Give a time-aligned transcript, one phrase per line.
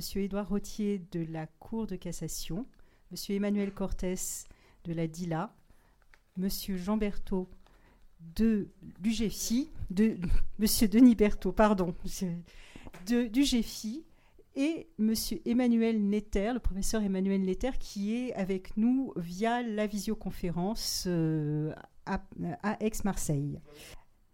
[0.00, 2.64] Monsieur Édouard Rottier de la Cour de cassation,
[3.10, 4.14] Monsieur Emmanuel Cortés
[4.84, 5.54] de la DILA,
[6.38, 7.50] Monsieur Jean Berthaud
[8.34, 8.70] de
[9.04, 10.16] l'UGFI, de
[10.86, 11.94] Denis Berthaud, pardon,
[13.06, 14.06] de, du GFI,
[14.56, 21.04] et Monsieur Emmanuel Netter, le professeur Emmanuel Netter, qui est avec nous via la visioconférence
[21.08, 21.74] euh,
[22.06, 22.22] à,
[22.80, 23.60] Aix-Marseille.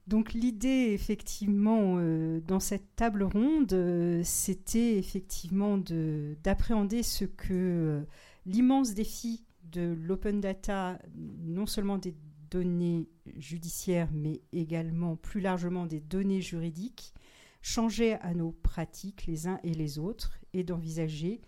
[0.07, 8.05] Donc l'idée, effectivement, euh, dans cette table ronde, euh, c'était effectivement d'appréhender ce que
[8.45, 12.15] l'immense défi de l'open data, non seulement des
[12.51, 17.13] données judiciaires, mais également plus largement des données juridiques,
[17.61, 21.41] changer à nos pratiques les uns et les autres et d'envisager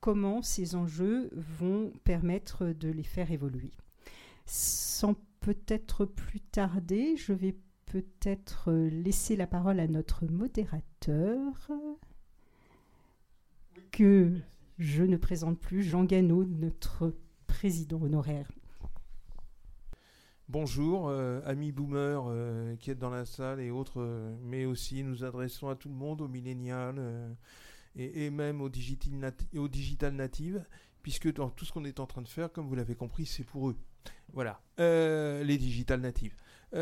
[0.00, 3.72] comment ces enjeux vont permettre de les faire évoluer.
[4.46, 11.70] Sans peut-être plus tarder, je vais peut-être laisser la parole à notre modérateur
[13.90, 14.32] que
[14.78, 17.14] je ne présente plus, Jean Gano, notre
[17.46, 18.50] président honoraire.
[20.48, 25.02] Bonjour, euh, amis boomers euh, qui êtes dans la salle et autres, euh, mais aussi
[25.02, 27.02] nous adressons à tout le monde, aux millénials
[27.96, 30.64] et, même aux, digital aux digital natives,
[31.02, 33.42] puisque dans tout ce qu'on est en train de faire, comme vous l'avez compris, c'est
[33.42, 33.76] pour eux.
[34.34, 36.36] Voilà, les digital natives.
[36.72, 36.78] Vu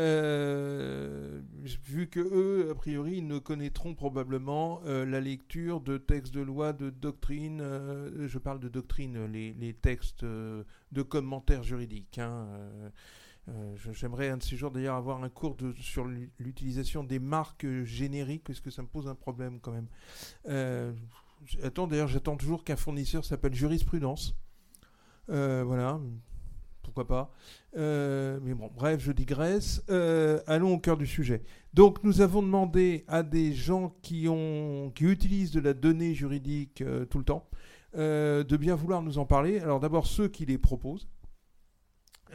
[2.09, 7.61] que eux, a priori, ne connaîtront probablement la lecture de textes de loi, de doctrine,
[8.27, 12.19] je parle de doctrine, les, textes de commentaires juridiques.
[12.19, 12.47] Hein,
[13.47, 16.05] euh, j'aimerais un de ces jours d'ailleurs avoir un cours sur
[16.39, 19.87] l'utilisation des marques génériques parce que ça me pose un problème quand même.
[20.47, 20.93] Euh,
[21.87, 24.35] d'ailleurs, j'attends toujours qu'un fournisseur s'appelle Jurisprudence.
[25.29, 25.99] Euh, voilà,
[26.95, 27.31] pourquoi pas.
[27.75, 29.83] mais bon, bref, je digresse.
[30.47, 31.43] allons au cœur du sujet.
[31.73, 36.83] Donc, nous avons demandé à des gens qui, ont, qui utilisent de la donnée juridique
[37.09, 37.47] tout le temps
[37.93, 39.59] de bien vouloir nous en parler.
[39.59, 41.07] Alors, d'abord, ceux qui les proposent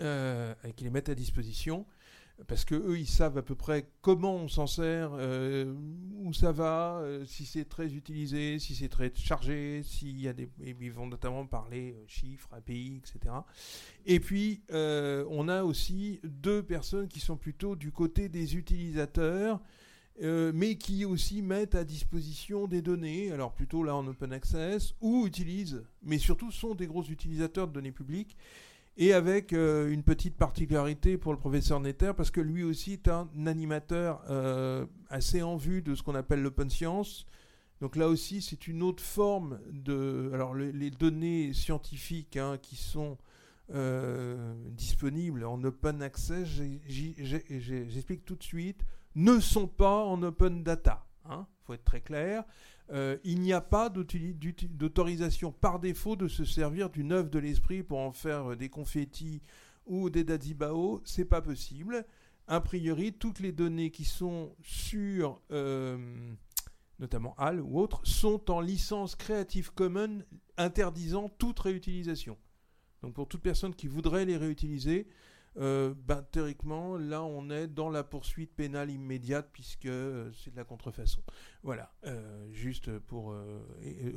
[0.01, 1.84] euh, et qui les mettent à disposition
[2.47, 5.75] parce que eux ils savent à peu près comment on s'en sert, euh,
[6.17, 10.33] où ça va, euh, si c'est très utilisé, si c'est très chargé, s'il y a
[10.33, 13.34] des, ils vont notamment parler chiffres, API, etc.
[14.06, 19.61] Et puis on a aussi deux personnes qui sont plutôt du côté des utilisateurs.
[20.21, 25.27] mais qui aussi mettent à disposition des données, alors plutôt là en open access, ou
[25.27, 28.37] utilisent, mais surtout sont des gros utilisateurs de données publiques,
[29.00, 33.09] et avec euh, une petite particularité pour le professeur Netter, parce que lui aussi est
[33.09, 37.27] un animateur euh, assez en vue de ce qu'on appelle l'open science.
[37.81, 40.31] Donc là aussi, c'est une autre forme de...
[40.34, 43.16] Alors les données scientifiques hein, qui sont
[43.72, 46.47] euh, disponibles en open access,
[46.87, 48.84] j'explique tout de suite,
[49.15, 51.06] ne sont pas en open data.
[51.25, 52.44] Il hein, faut être très clair.
[52.93, 57.83] Euh, il n'y a pas d'autorisation par défaut de se servir d'une œuvre de l'esprit
[57.83, 59.43] pour en faire des confettis
[59.87, 61.01] ou des dazibao.
[61.05, 62.05] C'est pas possible.
[62.49, 65.97] A priori, toutes les données qui sont sur, euh,
[66.99, 70.25] notamment HAL ou autres, sont en licence Creative Commons
[70.57, 72.37] interdisant toute réutilisation.
[73.03, 75.07] Donc pour toute personne qui voudrait les réutiliser,
[75.56, 80.56] euh, ben, théoriquement, là, on est dans la poursuite pénale immédiate puisque euh, c'est de
[80.56, 81.22] la contrefaçon.
[81.62, 83.34] Voilà, euh, juste pour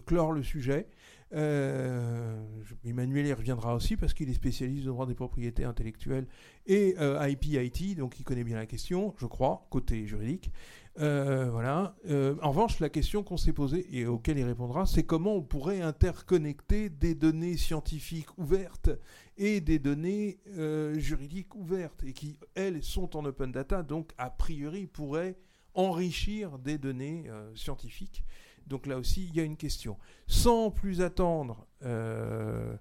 [0.05, 0.87] clore le sujet.
[1.31, 6.27] Emmanuel y reviendra aussi parce qu'il est spécialiste de droit des propriétés intellectuelles
[6.67, 10.51] et IP-IT, donc il connaît bien la question, je crois, côté juridique.
[10.99, 11.95] Euh, voilà.
[12.07, 15.41] Euh, en revanche, la question qu'on s'est posée et auquel il répondra, c'est comment on
[15.41, 18.91] pourrait interconnecter des données scientifiques ouvertes
[19.37, 24.29] et des données euh, juridiques ouvertes et qui, elles, sont en open data, donc a
[24.29, 25.35] priori pourraient
[25.73, 27.25] enrichir des données
[27.55, 28.23] scientifiques.
[28.67, 29.97] Donc là aussi, il y a une question.
[30.27, 32.77] Sans plus attendre, alors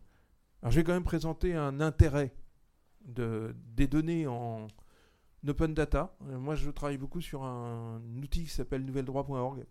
[0.69, 2.35] je vais quand même présenter un intérêt
[3.07, 4.69] de, des données en,
[5.47, 6.15] Open Data.
[6.29, 9.65] Euh, moi, je travaille beaucoup sur un, outil qui s'appelle nouveldroit.org,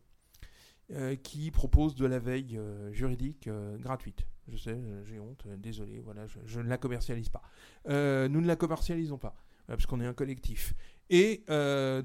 [0.92, 4.26] euh, qui propose de la veille euh, juridique gratuite.
[4.48, 7.44] Je sais, j'ai honte, désolé, voilà, je, ne la commercialise pas.
[7.86, 9.36] nous ne la commercialisons pas,
[9.68, 10.74] parce qu'on est un collectif.
[11.10, 11.44] Et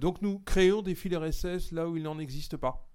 [0.01, 2.89] donc, nous créons des fils RSS là où il n'en existe pas.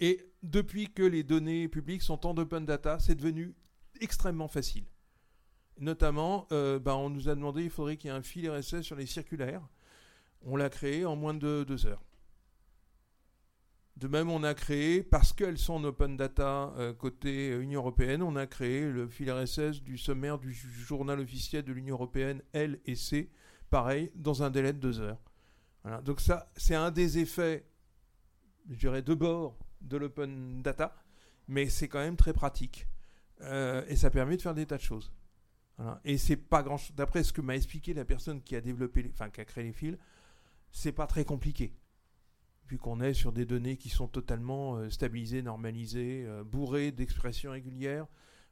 [0.00, 3.54] Et depuis que les données publiques sont en open data, c'est devenu
[4.00, 4.84] extrêmement facile.
[5.78, 8.82] Notamment, euh, bah, on nous a demandé il faudrait qu'il y ait un fil RSS
[8.82, 9.62] sur les circulaires.
[10.42, 12.02] On l'a créé en moins de deux heures.
[13.96, 18.22] De même, on a créé, parce qu'elles sont en open data euh, côté Union européenne,
[18.22, 22.78] on a créé le fil RSS du sommaire du journal officiel de l'Union européenne L
[22.86, 23.30] et C,
[23.70, 25.18] pareil, dans un délai de deux heures.
[26.04, 27.64] Donc ça, c'est un des effets,
[28.68, 30.94] je dirais, de bord de l'open data.
[31.48, 32.86] mais c'est quand même très pratique.
[33.40, 35.12] Euh, et ça permet de faire des tas de choses.
[36.04, 36.94] Et c'est pas grand chose.
[36.94, 39.72] D'après ce que m'a expliqué la personne qui a développé, enfin qui a créé les
[39.72, 39.96] fils,
[40.70, 41.72] c'est pas très compliqué.
[42.68, 47.52] Vu qu'on est sur des données qui sont totalement euh, stabilisées, normalisées, euh, bourrées d'expressions
[47.52, 48.06] régulières.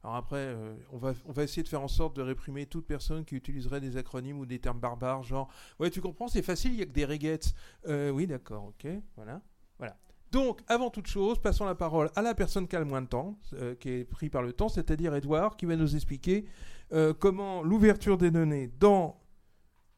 [0.04, 0.54] Alors après,
[0.92, 3.80] on, va, on va essayer de faire en sorte de réprimer toute personne qui utiliserait
[3.80, 5.50] des acronymes ou des termes barbares, genre
[5.80, 7.54] Ouais, tu comprends, c'est facile, il n'y a que des regettes.
[7.88, 8.86] oui, d'accord, ok,
[9.16, 9.42] voilà.
[9.78, 9.96] Voilà.
[10.32, 13.06] Donc, avant toute chose, passons la parole à la personne qui a le moins de
[13.06, 16.46] temps, euh, qui est pris par le temps, c'est-à-dire Edouard, qui va nous expliquer
[16.92, 19.20] euh, comment l'ouverture des données dans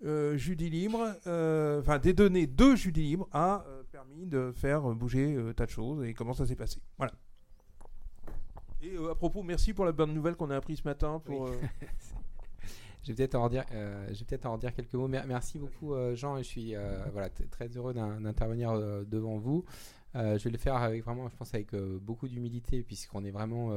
[0.05, 1.15] euh, Judy Libre,
[1.81, 6.15] enfin des données de Judy Libre, a permis de faire bouger tas de choses et
[6.15, 6.81] comment ça s'est passé.
[6.97, 7.13] Voilà.
[8.81, 11.21] Et à propos, merci pour la bonne nouvelle qu'on a appris ce matin.
[11.25, 11.49] Pour,
[13.03, 15.09] je vais peut-être en dire, peut en dire quelques mots.
[15.09, 16.75] Merci beaucoup, Jean, je suis
[17.13, 18.73] voilà, très heureux d'intervenir
[19.07, 19.65] devant vous.
[20.15, 23.31] Euh, je vais le faire avec vraiment, je pense, avec euh, beaucoup d'humilité, puisqu'on est
[23.31, 23.71] vraiment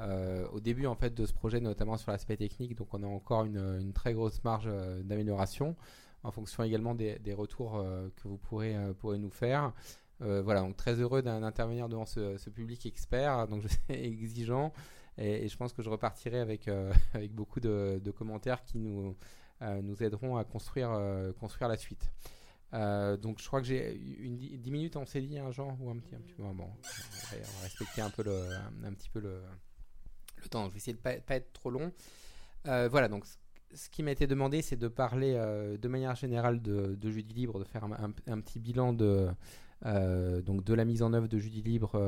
[0.00, 2.74] euh, au début en fait de ce projet, notamment sur l'aspect technique.
[2.74, 4.68] Donc, on a encore une, très grosse marge
[5.04, 5.76] d'amélioration,
[6.22, 7.84] en fonction également des, retours
[8.16, 9.72] que vous pourrez, nous faire.
[10.20, 14.72] voilà, donc très heureux d'intervenir devant ce, public expert, donc je sais exigeant,
[15.18, 16.68] et, je pense que je repartirai avec,
[17.30, 19.16] beaucoup de, commentaires qui nous,
[20.00, 22.10] aideront à construire, la suite.
[22.74, 25.76] Euh, donc je crois que j'ai une 10 minutes, on s'est dit, un hein, genre,
[25.80, 28.24] ou un petit, un petit bon, on va respecter un peu
[28.84, 29.40] un, petit peu le,
[30.52, 31.92] Je vais essayer de pas, pas être trop long.
[32.66, 33.24] Euh, voilà, donc
[33.74, 37.58] ce qui m'a été demandé, c'est de parler euh, de manière générale de, Judy Libre,
[37.58, 39.28] de faire un, petit bilan de,
[39.82, 42.00] donc de la mise en œuvre de Judy Libre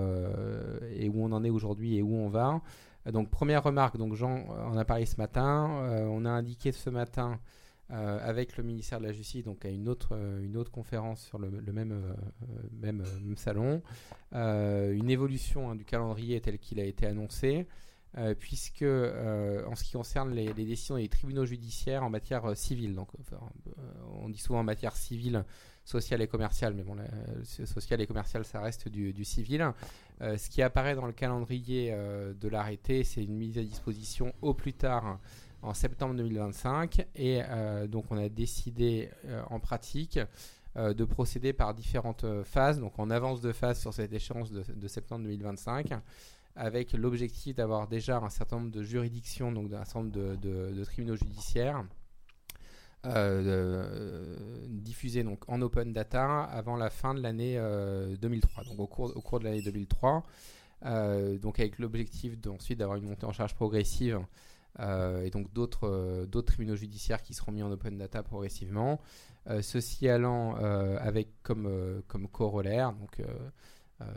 [0.95, 2.61] et où on en est aujourd'hui et où on va.
[3.13, 5.67] donc première remarque, donc Jean en a parlé ce matin.
[6.09, 7.39] on a indiqué ce matin
[7.93, 11.21] euh, avec le ministère de la Justice, donc à une autre, euh, une autre conférence
[11.21, 12.15] sur le, même, euh,
[12.73, 13.05] même,
[13.37, 13.81] salon,
[14.33, 17.69] une évolution hein, du calendrier tel qu'il a été annoncé,
[18.39, 23.09] puisque en ce qui concerne les, décisions des tribunaux judiciaires en matière civile, donc
[24.23, 25.45] on dit souvent en matière civile,
[25.85, 26.97] sociale et commerciale, mais bon,
[27.45, 29.71] sociale et commerciale, ça reste du, civil.
[30.21, 34.73] ce qui apparaît dans le calendrier de l'arrêté, c'est une mise à disposition au plus
[34.73, 35.19] tard
[35.63, 40.19] en septembre 2025 et euh, donc on a décidé euh, en pratique
[40.77, 44.89] euh, de procéder par différentes phases, donc en avance de phase sur cette échéance de,
[44.89, 45.93] septembre 2025
[46.57, 51.17] avec l'objectif d'avoir déjà un certain nombre de juridictions, donc un certain nombre de, tribunaux
[51.17, 51.85] judiciaires
[54.69, 57.57] diffusés donc en open data avant la fin de l'année
[58.21, 60.25] 2003, donc au cours, au cours de l'année 2003.
[61.41, 64.19] donc avec l'objectif ensuite d'avoir une montée en charge progressive
[64.81, 69.01] euh, et donc d'autres euh, tribunaux judiciaires qui seront mis en open data progressivement.
[69.49, 73.23] Euh, ceci allant avec comme, comme corollaire, donc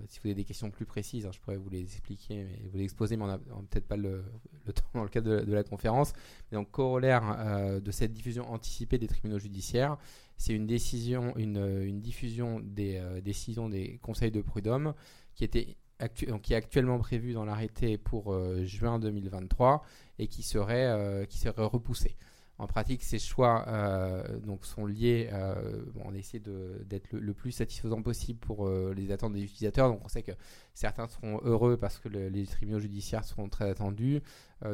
[0.07, 2.77] si vous avez des questions plus précises, hein, je pourrais vous les expliquer, mais vous
[2.77, 4.23] les exposer, mais on n'a peut-être pas le,
[4.73, 6.13] temps dans le cadre de, la conférence.
[6.51, 9.97] Mais donc, corollaire de cette diffusion anticipée des tribunaux judiciaires,
[10.37, 14.93] c'est une décision, une, diffusion des décisions des conseils de prud'homme
[15.33, 15.75] qui était
[16.13, 18.33] qui est actuellement prévu dans l'arrêté pour
[18.63, 19.83] juin 2023
[20.19, 22.15] et qui serait, euh, qui serait repoussé.
[22.59, 24.21] En pratique, ces choix euh,
[24.61, 25.29] sont liés.
[25.31, 29.89] Euh, on essaie d'être le, plus satisfaisant possible pour les attentes des utilisateurs.
[29.89, 30.33] Donc, on sait que
[30.73, 34.21] certains seront heureux parce que les tribunaux judiciaires seront très attendus.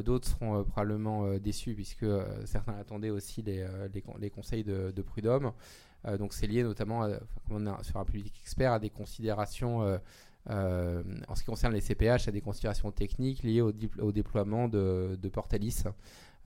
[0.04, 2.08] D'autres seront probablement déçus puisque
[2.46, 5.52] certains attendaient aussi les, conseils de, prud'homme.
[6.18, 7.20] donc, c'est lié notamment, à,
[7.52, 10.00] on sur un public expert, à des considérations
[10.50, 13.72] euh, en ce qui concerne les CPH, a des considérations techniques liées au,
[14.12, 15.84] déploiement de, Portalis,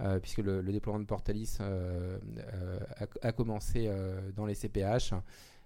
[0.01, 2.17] euh, puisque le, déploiement de Portalis euh,
[3.21, 3.89] a, commencé
[4.35, 5.13] dans les CPH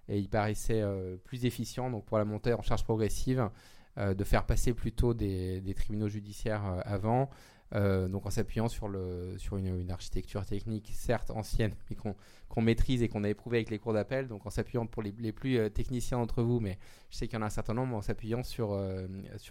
[0.08, 0.82] et il paraissait
[1.24, 3.48] plus efficient donc pour la montée en charge progressive
[3.96, 7.30] de faire passer plutôt des tribunaux judiciaires avant.
[7.74, 13.24] Euh, donc en s'appuyant sur, une, architecture technique certes ancienne, mais qu'on maîtrise et qu'on
[13.24, 16.42] a éprouvé avec les cours d'appel, donc en s'appuyant pour les, plus euh, techniciens d'entre
[16.42, 16.78] vous, mais
[17.10, 19.08] je sais qu'il y en a un certain nombre, en s'appuyant sur, euh,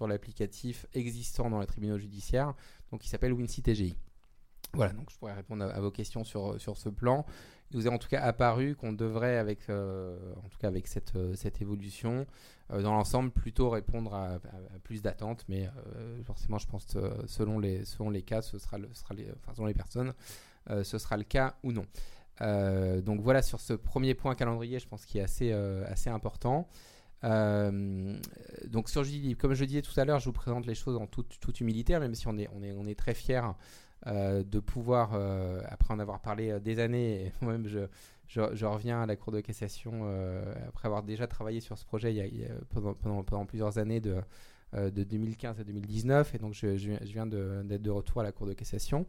[0.08, 2.54] l'applicatif existant dans les tribunaux judiciaires,
[2.92, 3.98] donc qui s'appelle WinCy TGI.
[4.74, 7.26] Voilà, donc je pourrais répondre à, vos questions sur, sur ce plan.
[7.72, 11.14] Il nous est en tout cas apparu qu'on devrait, avec, en tout cas avec cette,
[11.36, 12.26] cette évolution,
[12.72, 14.40] euh, dans l'ensemble, plutôt répondre à,
[14.84, 18.78] plus d'attentes, mais euh, forcément, je pense que selon les, selon les cas, ce sera,
[18.78, 20.14] le, sera les, enfin, selon les personnes,
[20.70, 21.86] euh, ce sera le cas ou non.
[23.02, 26.68] donc voilà sur ce premier point calendrier, je pense qu'il est assez, assez important.
[27.22, 29.04] donc sur
[29.38, 31.98] comme je disais tout à l'heure, je vous présente les choses en toute, toute humilité,
[32.00, 33.14] même si on est, on est, on est très
[34.04, 35.14] fiers de pouvoir,
[35.70, 37.88] après en avoir parlé des années, moi-même je,
[38.28, 42.32] je, reviens à la Cour de cassation euh, après avoir déjà travaillé sur ce projet
[43.02, 44.18] pendant, plusieurs années de,
[44.74, 48.54] de 2015 à 2019, et donc je, viens d'être de, retour à la Cour de
[48.54, 49.06] cassation.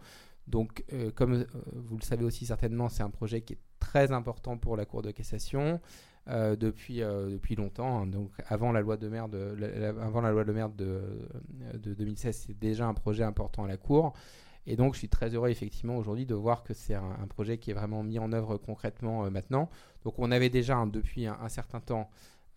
[0.47, 0.85] Donc,
[1.15, 4.85] comme vous le savez aussi certainement, c'est un projet qui est très important pour la
[4.85, 5.81] Cour de cassation.
[6.27, 8.03] depuis, depuis longtemps.
[8.03, 8.07] Hein.
[8.07, 11.01] Donc avant la loi de merde, de, avant la loi de,
[11.75, 14.13] de 2016, c'est déjà un projet important à la Cour.
[14.67, 17.71] Et donc, je suis très heureux effectivement aujourd'hui de voir que c'est un, projet qui
[17.71, 19.69] est vraiment mis en œuvre concrètement euh, maintenant.
[20.05, 22.11] Donc, on avait déjà hein, depuis un, certain temps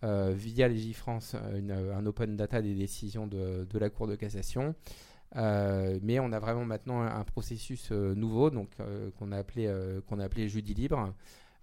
[0.04, 4.74] euh, via Légifrance euh, un open data des décisions de, la Cour de cassation.
[5.34, 8.70] mais on a vraiment maintenant un, processus nouveau, donc
[9.18, 9.70] qu'on a appelé
[10.06, 11.12] qu'on a appelé Judy libre,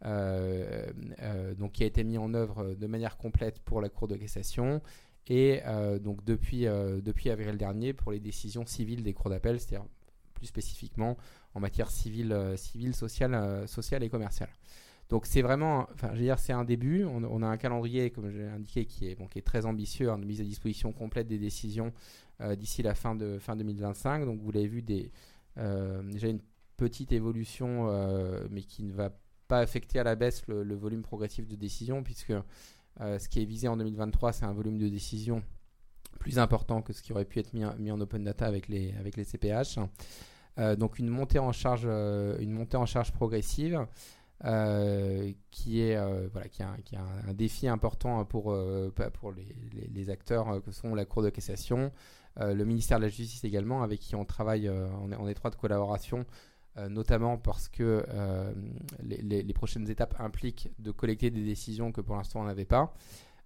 [0.03, 4.81] donc qui a été mis en œuvre de manière complète pour la Cour de cassation
[5.27, 5.61] et
[6.01, 9.87] donc depuis depuis avril dernier pour les décisions civiles des cours d'appel, c'est-à-dire
[10.35, 11.17] plus spécifiquement
[11.55, 14.49] en matière civile, euh, civile sociale, euh, sociale et commerciale.
[15.09, 17.05] Donc c'est vraiment, enfin, je veux dire, c'est un début.
[17.05, 20.41] On, a un calendrier, comme j'ai indiqué, qui est, est très ambitieux, hein, de mise
[20.41, 21.93] à disposition complète des décisions
[22.41, 24.25] euh, d'ici la fin de fin 2025.
[24.25, 26.41] Donc vous l'avez vu, déjà une
[26.75, 27.87] petite évolution,
[28.49, 29.11] mais qui ne va
[29.47, 32.33] pas affecter à la baisse le, volume progressif de décisions, puisque
[32.99, 35.43] ce qui est visé en 2023, c'est un volume de décisions
[36.19, 39.17] plus important que ce qui aurait pu être mis, en open data avec les, avec
[39.17, 39.79] les CPH.
[40.57, 43.85] Euh, donc une montée en charge, euh, une montée en charge progressive.
[44.43, 45.97] Euh, qui est
[46.29, 48.53] voilà qui a, qui a un, défi important pour
[49.13, 49.47] pour les,
[49.93, 51.89] les, acteurs que sont la Cour de cassation,
[52.37, 56.25] le ministère de la Justice également, avec qui on travaille en, en, étroite collaboration,
[56.89, 58.05] notamment parce que
[59.01, 62.93] les, les, prochaines étapes impliquent de collecter des décisions que pour l'instant on n'avait pas.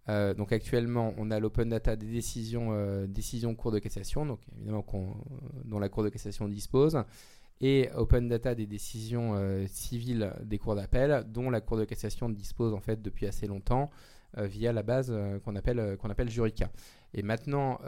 [0.09, 4.39] Euh, donc actuellement, on a l'open data des décisions, euh, décisions cours de cassation, donc
[4.57, 4.83] évidemment
[5.65, 7.03] dont la cour de cassation dispose,
[7.61, 12.29] et open data des décisions euh, civiles des cours d'appel, dont la cour de cassation
[12.29, 13.89] dispose en fait depuis assez longtemps
[14.37, 15.11] via la base
[15.43, 16.69] qu'on appelle appelle Jurica.
[17.15, 17.79] Et maintenant,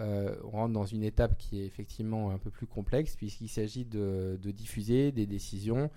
[0.44, 4.40] on rentre dans une étape qui est effectivement un peu plus complexe puisqu'il s'agit de,
[4.44, 5.92] diffuser des décisions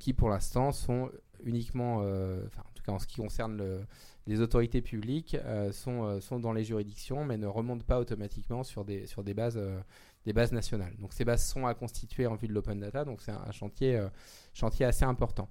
[0.00, 1.12] qui pour l'instant sont
[1.44, 3.80] uniquement, enfin en tout cas en ce qui concerne le
[4.28, 8.62] les autorités publiques euh, sont, euh, sont dans les juridictions, mais ne remontent pas automatiquement
[8.62, 9.80] sur des, bases, euh,
[10.52, 10.94] nationales.
[10.98, 13.98] Donc ces bases sont à constituer en vue de l'open data, donc c'est un, chantier,
[14.84, 15.48] assez important.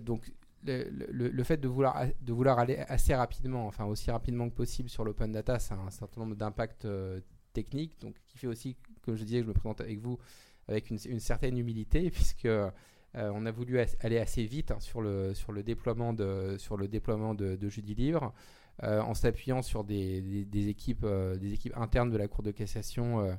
[0.00, 0.32] donc
[0.64, 5.58] le, fait de vouloir, aller assez rapidement, enfin aussi rapidement que possible sur l'open data,
[5.58, 6.88] ça a un certain nombre d'impacts
[7.52, 10.18] techniques, donc qui fait aussi, comme je disais, que je me présente avec vous
[10.68, 12.48] avec une certaine humilité, puisque
[13.16, 16.56] euh, on a voulu aller assez vite hein, sur, le, déploiement de,
[17.68, 18.32] Jeudi Libre.
[18.82, 22.50] Euh, en s'appuyant sur des, des, équipes, euh, des équipes internes de la Cour de
[22.50, 23.36] cassation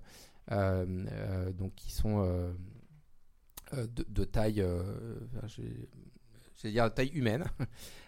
[0.50, 2.54] donc qui sont
[3.74, 4.63] de, taille,
[7.13, 7.46] humaine.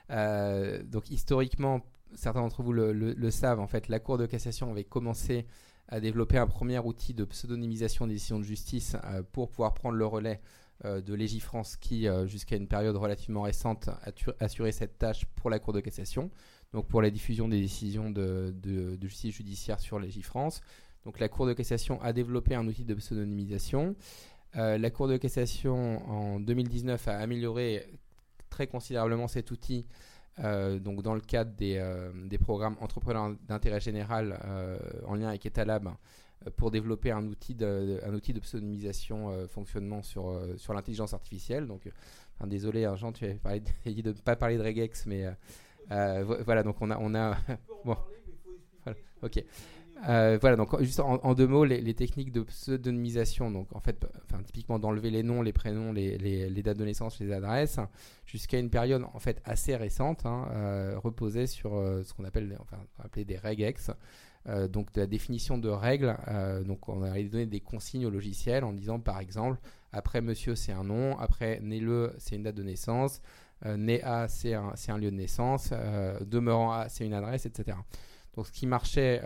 [0.91, 1.81] donc historiquement,
[2.13, 5.47] certains d'entre vous le, le, savent, en fait, la Cour de cassation avait commencé
[5.87, 8.95] à développer un premier outil de pseudonymisation des décisions de justice
[9.31, 10.41] pour pouvoir prendre le relais
[10.85, 15.59] de Légifrance qui, euh, jusqu'à une période relativement récente, a assuré cette tâche pour la
[15.59, 16.29] Cour de cassation,
[16.73, 18.53] donc pour la diffusion des décisions de,
[19.01, 20.61] justice judiciaire sur Légifrance.
[21.05, 23.95] Donc la Cour de cassation a développé un outil de pseudonymisation.
[24.55, 27.87] Euh, la Cour de cassation en 2019 a amélioré
[28.49, 29.85] très considérablement cet outil
[30.37, 31.79] donc dans le cadre des,
[32.25, 34.39] des programmes entrepreneurs d'intérêt général
[35.05, 35.89] en lien avec Etalab
[36.51, 41.13] pour développer un outil de, un outil de pseudonymisation euh, fonctionnement sur, euh, sur l'intelligence
[41.13, 41.67] artificielle.
[41.67, 43.69] Donc, euh, désolé, hein, Jean, tu avais parlé de
[44.09, 45.25] ne pas parler de regex, mais
[45.89, 46.97] voilà, donc on a.
[46.99, 47.37] On a
[47.85, 47.97] bon.
[49.21, 49.43] ok.
[50.05, 54.79] voilà, donc juste en, deux mots, les, techniques de pseudonymisation, donc en fait, enfin, typiquement
[54.79, 57.79] d'enlever les noms, les prénoms, les, les, dates de naissance, les adresses,
[58.25, 63.23] jusqu'à une période en fait assez récente, hein, reposait sur ce qu'on appelle, enfin, appelé
[63.23, 63.91] des regex,
[64.49, 66.17] euh, donc de la définition de règles.
[66.27, 69.57] Euh, donc on a donné des consignes au logiciel en disant par exemple
[69.93, 73.21] après monsieur c'est un nom, après né le c'est une date de naissance,
[73.65, 75.71] euh, né A c'est un, lieu de naissance,
[76.21, 77.77] demeurant A c'est une adresse, etc.
[78.35, 79.21] Donc ce qui marchait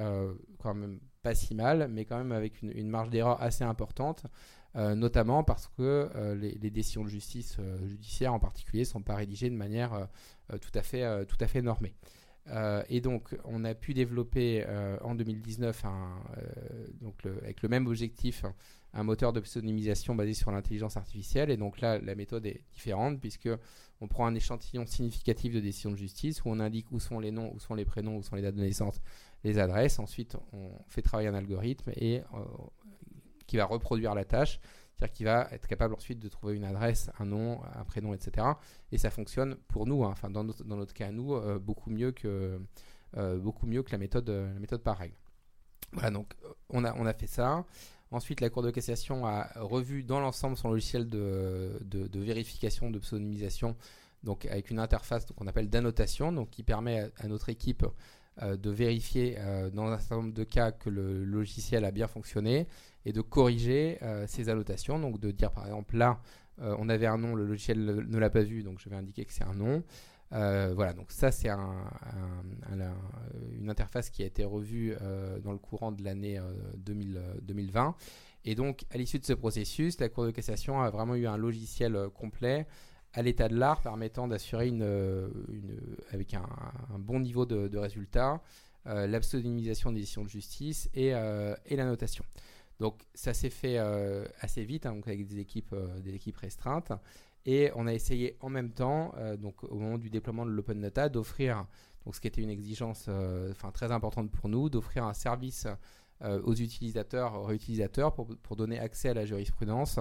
[0.59, 4.25] quand même pas si mal, mais quand même avec une, marge d'erreur assez importante.
[4.75, 9.55] notamment parce que les, décisions de justice judiciaire en particulier ne sont pas rédigées de
[9.55, 10.09] manière
[10.59, 11.95] tout à fait normée.
[12.49, 17.69] Euh, et donc, on a pu développer euh, en 2019, un, euh, donc avec le
[17.69, 18.45] même objectif,
[18.93, 21.49] un moteur de pseudonymisation basé sur l'intelligence artificielle.
[21.49, 23.49] Et donc là, la méthode est différente puisque
[23.99, 27.31] on prend un échantillon significatif de décisions de justice où on indique où sont les
[27.31, 29.01] noms, où sont les prénoms, où sont les dates de naissance,
[29.43, 29.99] les adresses.
[29.99, 32.21] Ensuite, on fait travailler un algorithme et
[33.45, 34.59] qui va reproduire la tâche
[34.97, 38.47] c'est-à-dire qu'il va être capable ensuite de trouver une adresse, un nom, un prénom, etc.
[38.91, 40.09] Et ça fonctionne pour nous, hein.
[40.11, 42.59] enfin dans notre, cas nous, euh, beaucoup, mieux que,
[43.15, 45.15] euh, beaucoup mieux que la méthode, la méthode par règle.
[45.93, 46.33] Voilà, donc
[46.69, 47.63] on a, on a fait ça.
[48.09, 52.99] Ensuite, la Cour de cassation a revu dans l'ensemble son logiciel de, de, vérification, de
[52.99, 53.75] pseudonymisation,
[54.23, 57.89] donc avec une interface qu'on appelle d'annotation, donc qui permet à, notre équipe euh,
[58.41, 62.67] de vérifier euh, dans un certain nombre de cas que le logiciel a bien fonctionné
[63.05, 66.19] et de corriger euh, ces annotations, donc de dire par exemple là,
[66.59, 69.31] on avait un nom, le logiciel ne l'a pas vu, donc je vais indiquer que
[69.31, 69.83] c'est un nom.
[70.33, 75.91] Euh, voilà, donc ça c'est une interface qui a été revue euh, dans le courant
[75.91, 76.39] de l'année
[76.77, 77.87] 2020.
[77.87, 77.91] Euh,
[78.43, 81.37] Et donc à l'issue de ce processus, la Cour de cassation a vraiment eu un
[81.37, 82.67] logiciel complet
[83.17, 85.29] à l'état de l'art permettant d'assurer une,
[86.11, 86.47] avec un,
[86.99, 88.41] bon niveau de, de résultats
[88.85, 92.23] la pseudonymisation des décisions de justice et, la notation.
[92.79, 93.77] Donc ça s'est fait
[94.39, 96.93] assez vite, hein, donc avec des équipes, des équipes restreintes.
[97.47, 100.81] Et on a essayé en même temps, euh, donc au moment du déploiement de l'Open
[100.81, 101.65] Data, d'offrir,
[102.11, 105.65] ce qui était une exigence euh, enfin très importante pour nous, d'offrir un service
[106.23, 109.97] euh, aux utilisateurs, aux réutilisateurs, pour, pour, donner accès à la jurisprudence.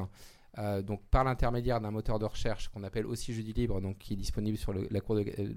[0.84, 4.16] Donc par l'intermédiaire d'un moteur de recherche qu'on appelle aussi Jeudi Libre, donc qui est
[4.16, 4.82] disponible sur le,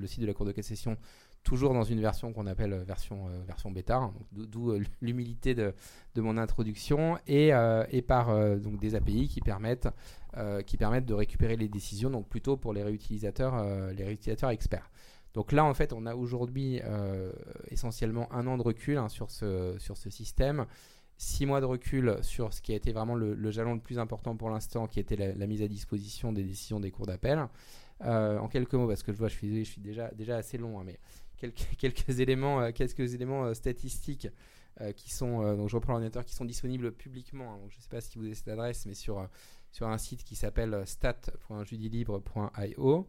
[0.08, 0.98] site de la Cour de cassation
[1.44, 5.56] toujours dans une version qu'on appelle euh, version, euh, version bêta, hein, d'où euh, l'humilité
[5.56, 5.74] de,
[6.18, 7.52] mon introduction, et,
[7.92, 9.88] et par donc des API qui permettent,
[10.66, 13.64] qui permettent de récupérer les décisions, donc plutôt pour les réutilisateurs,
[13.94, 14.92] les réutilisateurs experts.
[15.34, 16.82] Donc là, en fait, on a aujourd'hui
[17.70, 20.66] essentiellement un an de recul hein, sur, ce, sur ce système,
[21.22, 24.36] six mois de recul sur ce qui a été vraiment le, jalon le plus important
[24.36, 27.48] pour l'instant, qui était la, la, mise à disposition des décisions des cours d'appel.
[28.02, 30.80] en quelques mots, parce que je vois, je suis, je suis déjà, déjà assez long,
[30.80, 30.98] hein, mais
[31.80, 34.28] quelques, éléments, euh, quelques éléments euh, statistiques
[34.82, 37.54] euh, qui sont, donc je reprends l'ordinateur, qui sont disponibles publiquement.
[37.54, 37.68] Hein.
[37.70, 39.28] je ne sais pas si vous avez cette adresse, mais sur,
[39.72, 43.08] sur un site qui s'appelle stat.judilibre.io,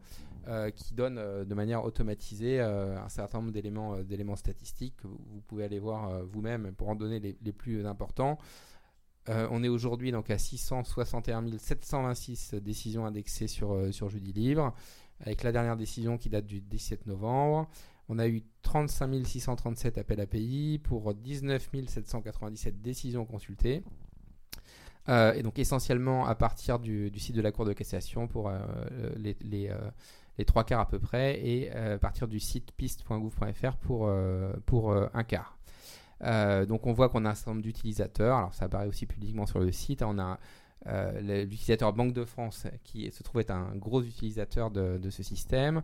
[0.75, 6.23] qui donne de manière automatisée un certain nombre d'éléments, statistiques que vous pouvez aller voir
[6.25, 8.37] vous-même pour en donner les, les plus importants.
[9.27, 14.73] on est aujourd'hui donc à 661 726 décisions indexées sur, sur Libre,
[15.19, 17.69] avec la dernière décision qui date du 17 novembre.
[18.09, 23.83] On a eu 35 637 appels API pour 19 797 décisions consultées.
[25.09, 28.59] Euh, et donc essentiellement à partir du, site de la Cour de cassation pour euh,
[29.15, 29.35] les,
[29.69, 29.75] euh,
[30.37, 34.11] les, trois quarts à peu près et à partir du site piste.gouv.fr pour,
[34.65, 35.57] pour un quart.
[36.67, 39.59] donc on voit qu'on a un certain nombre d'utilisateurs, alors ça apparaît aussi publiquement sur
[39.59, 40.39] le site, on a
[41.19, 45.81] l'utilisateur Banque de France qui se trouve être un gros utilisateur de, de ce système,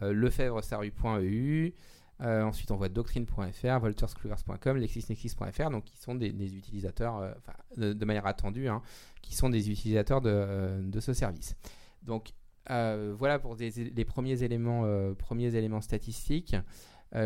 [0.00, 1.74] lefebvre-saru.eu.
[2.20, 7.18] Euh, ensuite, on voit doctrine.fr, volterscluvers.com, lexisnexis.fr, donc qui sont des, utilisateurs,
[7.78, 8.82] euh, de, manière attendue, hein,
[9.22, 11.56] qui sont des utilisateurs de, ce service.
[12.02, 12.32] Donc
[12.68, 16.56] voilà pour les premiers éléments, premiers éléments statistiques.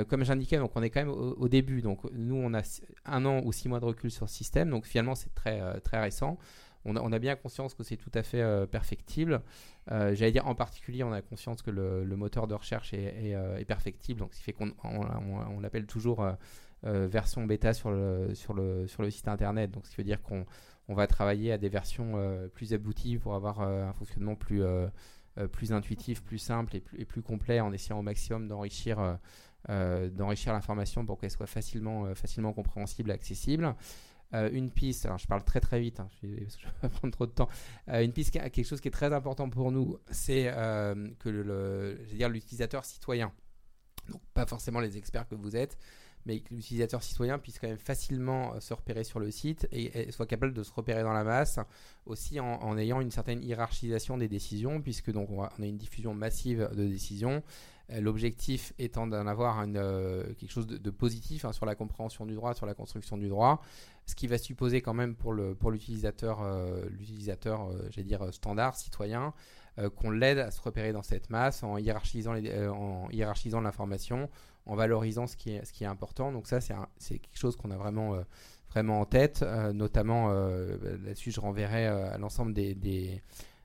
[0.09, 1.83] comme j'indiquais, donc on est quand même au, début.
[1.83, 2.63] Donc nous, on a
[3.07, 4.71] un an ou six mois de recul sur ce système.
[4.71, 6.39] Donc finalement, c'est très très récent
[6.85, 9.43] on a, bien conscience que c'est tout à fait euh, perfectible.
[9.91, 13.63] Euh, j'allais dire en particulier, on a conscience que le, moteur de recherche est, euh,
[13.65, 16.27] perfectible, donc ce qui fait qu'on on, l'appelle toujours
[16.83, 19.71] version bêta sur le, sur, le, sur le site internet.
[19.71, 20.45] Donc ce qui veut dire qu'on
[20.89, 22.15] va travailler à des versions
[22.53, 24.63] plus abouties pour avoir un fonctionnement plus,
[25.53, 29.19] plus intuitif, plus simple et plus, et plus, complet en essayant au maximum d'enrichir
[29.69, 33.77] d'enrichir l'information pour qu'elle soit facilement, facilement compréhensible et accessible.
[34.35, 36.47] Euh, une piste, alors je parle très très vite, hein, je ne vais
[36.81, 37.49] pas prendre trop de temps,
[37.89, 41.99] euh, une piste, quelque chose qui est très important pour nous, c'est euh, que le,
[42.15, 43.31] dire l'utilisateur citoyen,
[44.09, 45.77] donc pas forcément les experts que vous êtes,
[46.25, 50.27] mais que l'utilisateur citoyen puisse quand même facilement se repérer sur le site et, soit
[50.27, 51.59] capable de se repérer dans la masse,
[52.07, 56.71] aussi en, ayant une certaine hiérarchisation des décisions, puisque donc on a une diffusion massive
[56.75, 57.43] de décisions
[58.01, 62.55] l'objectif étant d'en avoir euh, quelque chose de, positif hein, sur la compréhension du droit,
[62.55, 63.63] sur la construction du droit,
[64.07, 69.33] ce qui va supposer quand même pour l'utilisateur, euh, l'utilisateur, j'allais dire standard, citoyen,
[69.97, 72.33] qu'on l'aide à se repérer dans cette masse en hiérarchisant,
[73.61, 74.29] l'information,
[74.67, 76.31] en valorisant ce qui est, important.
[76.31, 78.19] Donc ça, c'est quelque chose qu'on a vraiment,
[78.71, 79.43] vraiment en tête.
[79.73, 82.75] notamment, là-dessus, je renverrai à l'ensemble des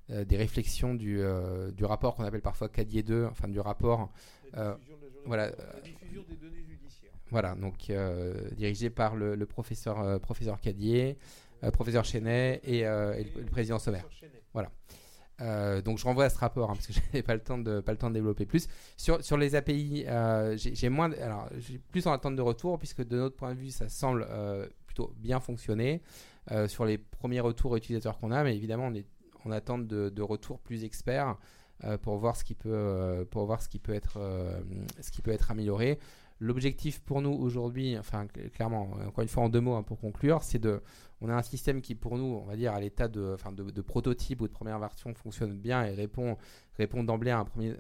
[0.10, 4.10] euh, des réflexions du, euh, du rapport qu'on appelle parfois Cadier 2, enfin du rapport.
[4.56, 4.74] Euh,
[5.26, 5.50] voilà.
[5.50, 7.12] La diffusion des données judiciaires.
[7.30, 7.91] Voilà, donc
[8.56, 11.17] dirigé par le, professeur, professeur Cadier,
[11.74, 14.00] professeur Chenet et, le, président Sommer.
[14.54, 14.72] Voilà.
[15.82, 17.82] donc je renvoie à ce rapport hein, parce que je n'avais pas le temps de
[17.82, 20.06] pas le temps de développer plus sur, sur les API.
[20.56, 23.72] j'ai moins alors j'ai plus en attente de retour puisque de notre point de vue
[23.72, 24.26] ça semble
[24.86, 26.02] plutôt bien fonctionner
[26.67, 29.06] sur les premiers retours utilisateurs qu'on a, mais évidemment on est
[29.45, 31.38] en attente de, de retours plus experts
[31.84, 33.28] euh, pour voir ce qui peut,
[33.93, 36.00] être, amélioré.
[36.39, 40.41] L'objectif pour nous aujourd'hui, enfin clairement, encore une fois en deux mots hein, pour conclure,
[40.41, 40.82] c'est de,
[41.21, 44.41] on a un système qui pour nous, on va dire à l'état de, enfin prototype
[44.41, 46.38] ou de première version fonctionne bien et répond,
[47.04, 47.73] d'emblée à un, premier,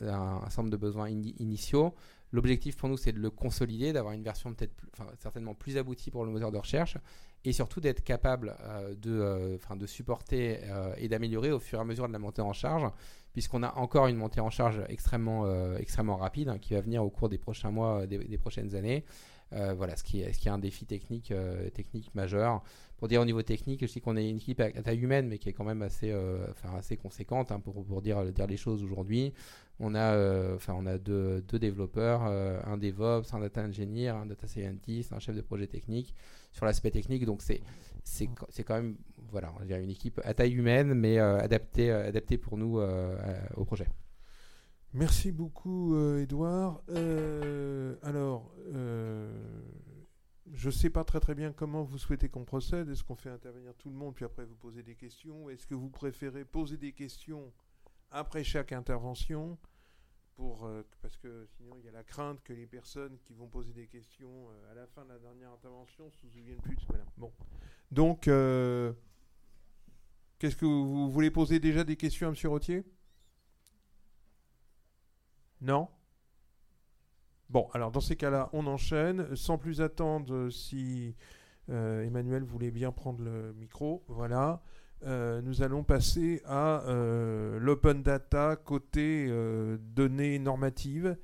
[0.57, 1.93] nombre de besoins initiaux.
[2.31, 4.73] L'objectif pour nous, c'est de le consolider, d'avoir une version peut-être
[5.19, 6.97] certainement plus aboutie pour le moteur de recherche
[7.45, 11.81] et surtout d'être capable euh, de, euh, de supporter euh, et d'améliorer au fur et
[11.81, 12.89] à mesure de la montée en charge,
[13.31, 15.45] puisqu'on a encore une montée en charge extrêmement,
[16.17, 19.05] rapide hein, qui va venir au cours des prochains mois, des, prochaines années.
[19.51, 21.31] voilà, ce qui, est, ce qui est un défi technique,
[22.15, 22.63] majeur.
[22.97, 25.37] Pour dire au niveau technique, je sais qu'on est une équipe à, taille humaine, mais
[25.37, 26.11] qui est quand même assez,
[27.01, 29.33] conséquente hein, pour, dire les choses aujourd'hui.
[29.79, 34.25] On a, euh, on a deux, deux développeurs, euh, un DevOps, un data engineer, un
[34.25, 36.15] data scientist, un chef de projet technique
[36.51, 37.25] sur l'aspect technique.
[37.25, 37.61] Donc c'est
[38.03, 38.95] c'est quand même
[39.29, 42.79] voilà, on une équipe à taille humaine, mais euh, adaptée, adaptée pour nous
[43.55, 43.87] au projet.
[44.93, 46.81] Merci beaucoup, Edouard.
[48.01, 48.49] alors,
[50.53, 52.89] je ne sais pas très très bien comment vous souhaitez qu'on procède.
[52.89, 55.49] Est-ce qu'on fait intervenir tout le monde, puis après vous posez des questions?
[55.49, 57.51] Est-ce que vous préférez poser des questions
[58.11, 59.57] après chaque intervention,
[60.37, 63.47] pour, euh, parce que sinon il y a la crainte que les personnes qui vont
[63.47, 66.77] poser des questions euh, à la fin de la dernière intervention se souviennent plus.
[66.87, 67.03] Voilà.
[67.17, 67.33] Bon.
[67.91, 68.93] Donc, euh,
[70.37, 72.35] qu'est-ce que vous, voulez poser déjà des questions à M.
[72.45, 72.85] Rottier?
[75.59, 75.89] Non?
[77.49, 79.35] Bon, alors dans ces cas-là, on enchaîne.
[79.35, 81.15] Sans plus attendre, si
[81.67, 84.61] Emmanuel voulait bien prendre le micro, voilà.
[85.05, 91.17] Euh, nous allons passer à euh, l'open data côté euh, données normatives.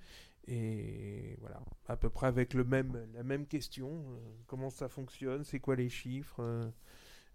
[0.47, 4.03] Et voilà, à peu près avec le même, la même question.
[4.45, 5.43] comment ça fonctionne?
[5.43, 6.71] C'est quoi les chiffres?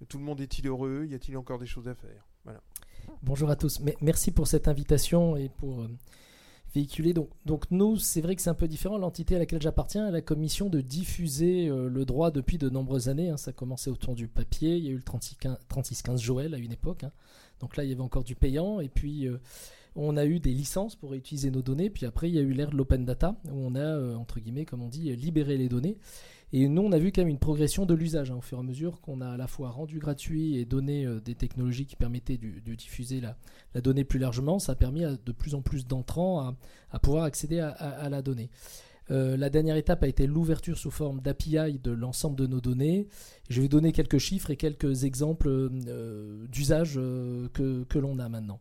[0.09, 1.07] Tout le monde est-il heureux?
[1.07, 2.29] Y a-t-il encore des choses à faire?
[2.45, 2.61] Voilà.
[3.23, 3.81] Bonjour à tous.
[4.03, 5.87] merci pour cette invitation et pour
[7.47, 8.99] Donc, nous, c'est vrai que c'est un peu différent.
[8.99, 13.09] L'entité à laquelle j'appartiens a la commission de diffuser euh, le droit depuis de nombreuses
[13.09, 13.31] années.
[13.31, 13.37] Hein.
[13.37, 14.77] Ça a commencé autour du papier.
[14.77, 17.05] Il y a eu le 3615 Joël à une époque.
[17.05, 17.13] Hein.
[17.61, 18.81] Donc là, il y avait encore du payant.
[18.81, 19.39] Et puis, euh,
[19.97, 21.91] on a eu des licences pour utiliser nos données.
[21.91, 24.41] Puis après, il y a eu l'ère de l'open data, où on a, euh, entre
[24.41, 25.97] guillemets, comme on dit, libéré les données.
[26.53, 28.61] Et nous, on a vu quand même une progression de l'usage hein, au fur et
[28.61, 31.97] à mesure qu'on a à la fois rendu gratuit et donné euh, des technologies qui
[31.97, 33.37] permettaient de, diffuser la,
[33.81, 34.59] donnée plus largement.
[34.59, 36.55] Ça a permis à de plus en plus d'entrants
[36.91, 38.49] à, pouvoir accéder à, la donnée.
[39.11, 43.09] Euh, la dernière étape a été l'ouverture sous forme d'API de l'ensemble de nos données.
[43.51, 48.61] Je vais donner quelques chiffres et quelques exemples euh, d'usage que l'on a maintenant.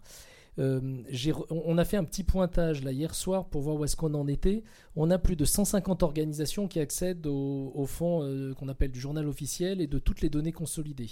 [0.60, 1.04] Euh,
[1.50, 4.28] on a fait un petit pointage là hier soir pour voir où est-ce qu'on en
[4.28, 4.63] était.
[4.96, 9.28] On a plus de 150 organisations qui accèdent au, fonds euh, qu'on appelle du journal
[9.28, 11.12] officiel et de toutes les données consolidées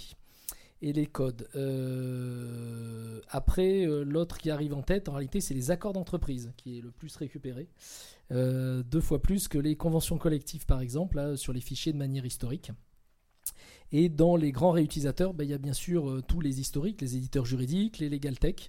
[0.82, 1.48] et les codes.
[1.54, 6.80] Euh, après, l'autre qui arrive en tête, en réalité, c'est les accords d'entreprise qui est
[6.80, 7.68] le plus récupéré.
[8.30, 12.72] deux fois plus que les conventions collectives, par exemple, sur les fichiers de manière historique.
[13.92, 17.16] Et dans les grands réutilisateurs, ben, il y a bien sûr tous les historiques, les
[17.16, 18.68] éditeurs juridiques, les legal tech,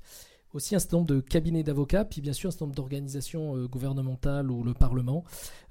[0.54, 3.68] aussi un certain nombre de cabinets d'avocats, puis bien sûr un certain nombre d'organisations euh,
[3.68, 5.24] gouvernementales ou le Parlement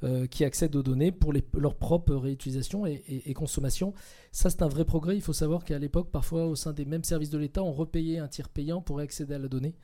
[0.04, 3.92] euh, qui accèdent aux données pour leur propre réutilisation et, consommation.
[4.32, 5.16] Ça, c'est un vrai progrès.
[5.16, 8.18] Il faut savoir qu'à l'époque, parfois, au sein des mêmes services de l'État, on repayait
[8.18, 9.74] un tiers payant pour accéder à la donnée.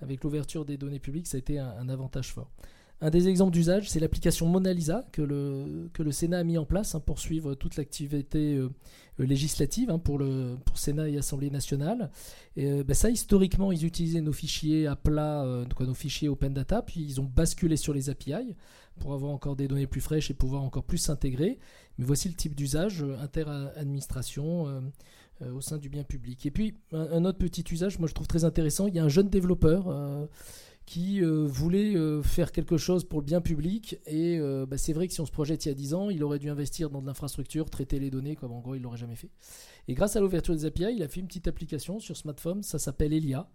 [0.00, 2.50] Avec l'ouverture des données publiques, ça a été un avantage fort.
[3.00, 6.94] Un des exemples d'usage, c'est l'application Mona Lisa que le, Sénat a mis en place
[6.94, 8.70] hein, pour suivre toute l'activité euh,
[9.18, 12.10] législative hein, pour le Sénat et Assemblée nationale.
[12.56, 17.00] Euh, ben historiquement, ils utilisaient nos fichiers à plat, euh, nos fichiers open data, puis
[17.00, 18.56] ils ont basculé sur les API
[19.00, 21.58] pour avoir encore des données plus fraîches et pouvoir encore plus s'intégrer.
[21.98, 24.82] Mais voici le type d'usage inter-administration
[25.52, 26.46] au sein du bien public.
[26.46, 29.08] Et puis, un, autre petit usage, moi je trouve très intéressant, il y a un
[29.08, 29.88] jeune développeur
[30.86, 33.98] qui euh, voulait euh, faire quelque chose pour le bien public.
[34.06, 36.10] Et euh, bah, c'est vrai que si on se projette il y a 10 ans,
[36.10, 38.98] il aurait dû investir dans de l'infrastructure, traiter les données, comme en gros il l'aurait
[38.98, 39.30] jamais fait.
[39.88, 42.78] Et grâce à l'ouverture des API, il a fait une petite application sur smartphone, ça
[42.78, 43.48] s'appelle Elia.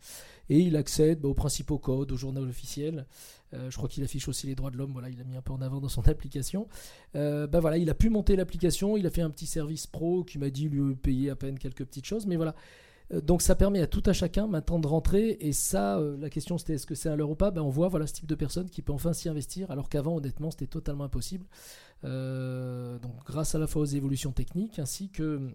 [0.49, 3.05] Et il accède bah, aux principaux codes, au journal officiel.
[3.53, 5.53] je crois qu'il affiche aussi les droits de l'homme, voilà, il a mis un peu
[5.53, 6.67] en avant dans son application.
[7.13, 10.39] bah voilà, il a pu monter l'application, il a fait un petit service pro qui
[10.39, 12.55] m'a dit lui payer à peine quelques petites choses, mais voilà,
[13.11, 16.57] donc ça permet à tout à chacun maintenant de rentrer et ça, euh, la question
[16.59, 17.49] c'était est-ce que c'est à l'heure ou pas?
[17.49, 20.15] Ben On voit voilà ce type de personne qui peut enfin s'y investir alors qu'avant
[20.15, 21.45] honnêtement c'était totalement impossible.
[22.03, 25.49] Euh, donc grâce à la fois aux évolutions techniques ainsi que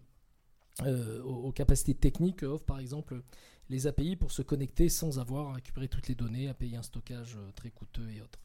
[1.25, 3.23] aux, capacités techniques offrent par exemple
[3.71, 6.83] les API pour se connecter sans avoir à récupérer toutes les données, à payer un
[6.83, 8.41] stockage très coûteux et autres.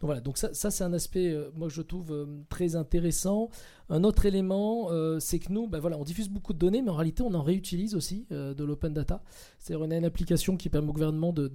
[0.00, 3.48] Donc voilà, donc ça, ça c'est un aspect, euh, moi je trouve euh, très intéressant.
[3.88, 6.90] Un autre élément, euh, c'est que nous, ben voilà, on diffuse beaucoup de données, mais
[6.90, 9.22] en réalité on en réutilise aussi de l'open data.
[9.58, 11.48] C'est-à-dire on a une application qui permet au gouvernement de,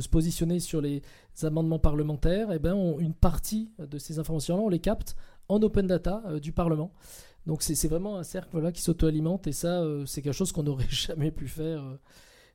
[0.00, 1.02] se positionner sur les
[1.42, 2.50] amendements parlementaires.
[2.52, 5.14] Et ben on, une partie de ces informations-là, on les capte
[5.48, 6.92] en open data du Parlement.
[7.46, 10.86] Donc c'est vraiment un cercle voilà, qui s'auto-alimente et ça, c'est quelque chose qu'on n'aurait
[10.90, 11.84] jamais pu faire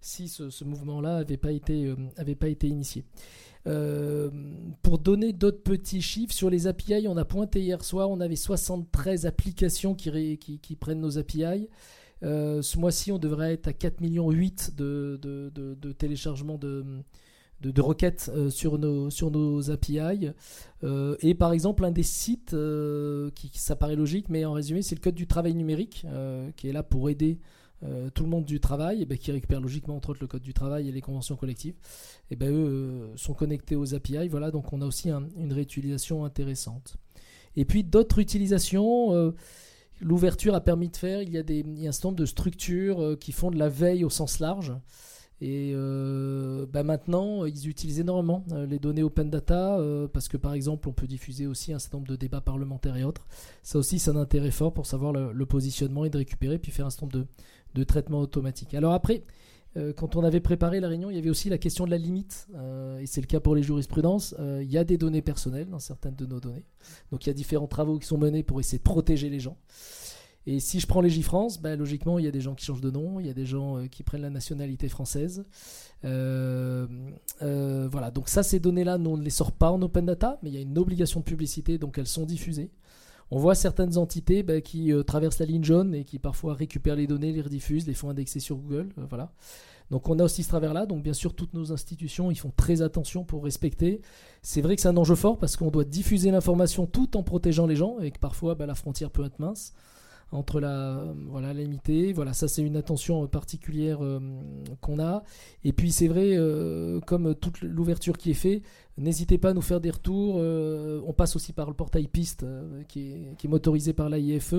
[0.03, 3.05] si ce, mouvement-là n'avait pas, été, avait pas été initié.
[3.65, 4.29] Euh,
[4.81, 8.35] pour donner d'autres petits chiffres, sur les API, on a pointé hier soir, on avait
[8.35, 11.69] 73 applications qui, prennent nos API.
[12.23, 18.49] Euh, ce mois-ci, on devrait être à 4,8 millions de, de, téléchargements de, requêtes euh,
[18.49, 20.31] sur, nos, sur nos API.
[21.21, 22.55] et par exemple, un des sites
[23.35, 26.05] qui, ça paraît logique, mais en résumé, c'est le code du travail numérique
[26.57, 27.39] qui est là pour aider
[27.85, 30.53] euh, tout le monde du travail, ben, qui récupère logiquement entre autres le code du
[30.53, 31.75] travail et les conventions collectives,
[32.31, 34.27] et ben, eux euh, sont connectés aux API.
[34.29, 36.97] Voilà, donc on a aussi une réutilisation intéressante.
[37.55, 39.31] Et puis d'autres utilisations, euh,
[40.01, 43.17] l'ouverture a permis de faire, il y, a des, il un certain nombre de structures
[43.19, 44.73] qui font de la veille au sens large.
[45.41, 49.77] Et ben maintenant, ils utilisent énormément les données open data
[50.13, 53.03] parce que par exemple, on peut diffuser aussi un certain nombre de débats parlementaires et
[53.03, 53.27] autres.
[53.61, 56.71] Ça aussi, c'est un intérêt fort pour savoir le, le, positionnement et de récupérer, puis
[56.71, 57.27] faire un certain nombre de,
[57.73, 58.73] de traitement automatique.
[58.73, 59.23] Alors après,
[59.75, 61.97] euh, quand on avait préparé la réunion, il y avait aussi la question de la
[61.97, 64.35] limite, euh, et c'est le cas pour les jurisprudences.
[64.39, 66.65] Euh, il y a des données personnelles dans certaines de nos données.
[67.11, 69.57] Donc il y a différents travaux qui sont menés pour essayer de protéger les gens.
[70.45, 72.81] Et si je prends les France, ben, logiquement, il y a des gens qui changent
[72.81, 75.45] de nom, il y a des gens qui prennent la nationalité française.
[76.01, 76.87] voilà,
[78.13, 80.55] donc ça, ces données-là, nous, on ne les sort pas en open data, mais il
[80.55, 82.71] y a une obligation de publicité, donc elles sont diffusées.
[83.31, 86.95] On voit certaines entités bah, qui euh, traversent la ligne jaune et qui parfois récupèrent
[86.95, 88.89] les données, les rediffusent, les font indexer sur Google.
[88.97, 89.25] Euh.
[89.91, 90.85] Donc on a aussi ce travers-là.
[90.85, 94.01] Donc bien sûr, toutes nos institutions, ils font très attention pour respecter.
[94.41, 97.67] C'est vrai que c'est un enjeu fort parce qu'on doit diffuser l'information tout en protégeant
[97.67, 99.73] les gens et que parfois bah, la frontière peut être mince
[100.33, 104.19] entre la voilà limité voilà ça c'est une attention particulière euh,
[104.81, 105.23] qu'on a
[105.63, 108.63] et puis c'est vrai euh, comme toute l'ouverture qui est faite
[108.97, 112.45] n'hésitez pas à nous faire des retours euh, on passe aussi par le portail piste
[112.87, 114.55] qui est, qui, est, motorisé par l'AIFE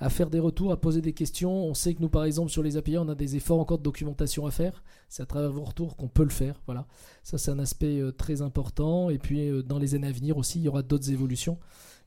[0.00, 1.52] à faire des retours, à poser des questions.
[1.52, 3.84] On sait que nous, par exemple, sur les API, on a des efforts encore de
[3.84, 4.82] documentation à faire.
[5.08, 6.60] C'est à travers vos retours qu'on peut le faire.
[6.66, 6.88] Voilà.
[7.22, 9.08] Ça, c'est un aspect très important.
[9.08, 11.58] Et puis, dans les années à venir aussi, il y aura d'autres évolutions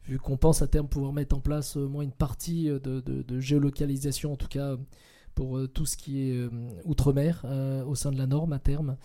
[0.07, 3.39] vu qu'on pense à terme pouvoir mettre en place au moins une partie euh, de,
[3.39, 4.77] géolocalisation, en tout cas
[5.35, 6.49] pour euh, tout ce qui est euh,
[6.83, 7.45] outre-mer
[7.85, 8.97] au sein de la norme à terme.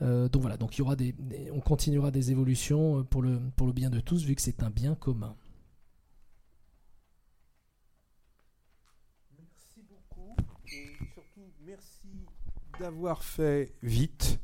[0.00, 1.14] donc voilà, donc il y aura des,
[1.52, 4.70] on continuera des évolutions pour le, pour le bien de tous, vu que c'est un
[4.70, 5.36] bien commun.
[9.38, 10.34] Merci beaucoup
[10.72, 12.08] et surtout merci
[12.80, 14.40] d'avoir fait vite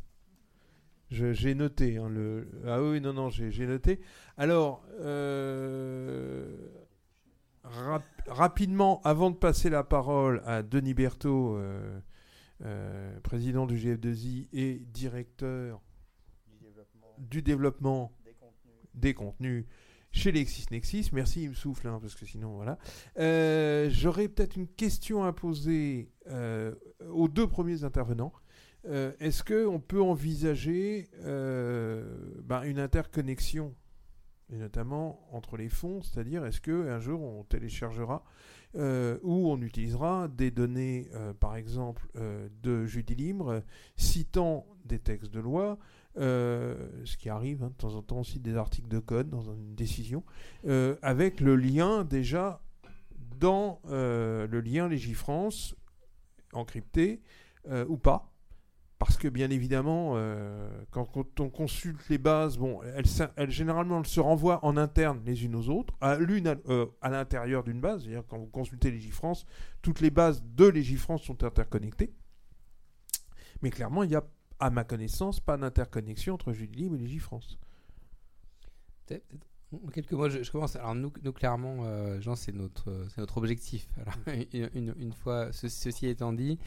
[1.15, 1.97] j'ai noté.
[1.97, 2.49] Hein, le...
[2.67, 4.01] Ah oui, non, non, j'ai noté.
[4.37, 6.47] Alors, euh,
[8.27, 12.01] rapidement, avant de passer la parole à Denis Berthaud, euh,
[12.65, 15.81] euh, président du GF2I et directeur
[17.19, 18.13] du développement,
[18.95, 19.67] des, contenus.
[20.11, 21.11] chez LexisNexis.
[21.13, 22.79] Merci, il me souffle, hein, parce que sinon, voilà.
[23.91, 26.11] J'aurais peut-être une question à poser
[27.09, 28.33] aux deux premiers intervenants.
[28.87, 32.05] Euh, est-ce qu'on peut envisager euh,
[32.43, 33.75] ben, une interconnexion,
[34.53, 38.25] et notamment entre les fonds, c'est-à-dire est-ce qu'un jour on téléchargera
[38.77, 41.09] euh, ou on utilisera des données,
[41.41, 42.09] par exemple,
[42.63, 43.63] de Judy Libre,
[43.97, 45.79] citant des textes de loi,
[46.17, 49.75] ce qui arrive hein, de temps en temps aussi des articles de code dans une
[49.75, 50.25] décision,
[51.03, 52.61] avec le lien déjà
[53.39, 55.75] dans le lien Légifrance
[56.53, 57.23] encrypté
[57.89, 58.34] ou pas
[58.99, 64.21] parce que bien évidemment, euh, quand, on consulte les bases, bon, elles, généralement elles se
[64.21, 68.03] renvoient en interne les unes aux autres, à l'une à, euh, l'intérieur d'une base.
[68.03, 69.47] C'est-à-dire quand vous consultez Légifrance,
[69.83, 72.15] toutes les bases de Légifrance sont interconnectées.
[73.63, 74.25] Mais clairement, il n'y a,
[74.61, 77.59] à ma connaissance, pas d'interconnexion entre Julie et Légifrance.
[79.93, 80.77] Quelques mots, je, commence.
[80.77, 83.89] Alors nous, nous clairement, euh, Jean, c'est notre, notre objectif.
[83.99, 86.59] Alors, une, une, fois ceci étant dit,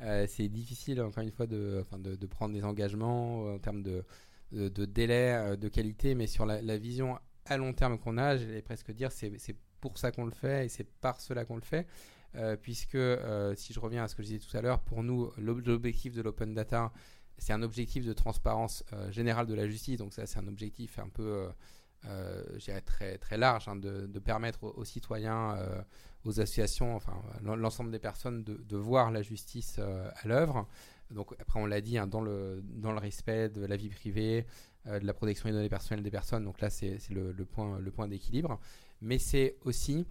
[0.00, 4.04] euh, c'est difficile, encore une fois, de, de, prendre des engagements euh, en termes de,
[4.50, 8.62] de, délai, euh, de qualité, mais sur la, vision à long terme qu'on a, j'allais
[8.62, 11.86] presque dire, c'est pour ça qu'on le fait et c'est par cela qu'on le fait.
[12.62, 12.98] puisque
[13.56, 16.22] si je reviens à ce que je disais tout à l'heure, pour nous, l'objectif de
[16.22, 16.92] l'open data,
[17.38, 19.98] c'est un objectif de transparence générale de la justice.
[19.98, 21.48] Donc ça, c'est un objectif un peu,
[22.84, 25.56] très, très large, hein, de, permettre aux, citoyens
[26.24, 30.66] aux associations, enfin l'ensemble des personnes de, voir la justice euh, à l'œuvre.
[31.10, 34.46] donc après on l'a dit, hein, dans, le, dans le respect de la vie privée,
[34.86, 38.08] de la protection des données personnelles des personnes, donc là c'est le, point, le point
[38.08, 38.60] d'équilibre,
[39.00, 40.06] mais c'est aussi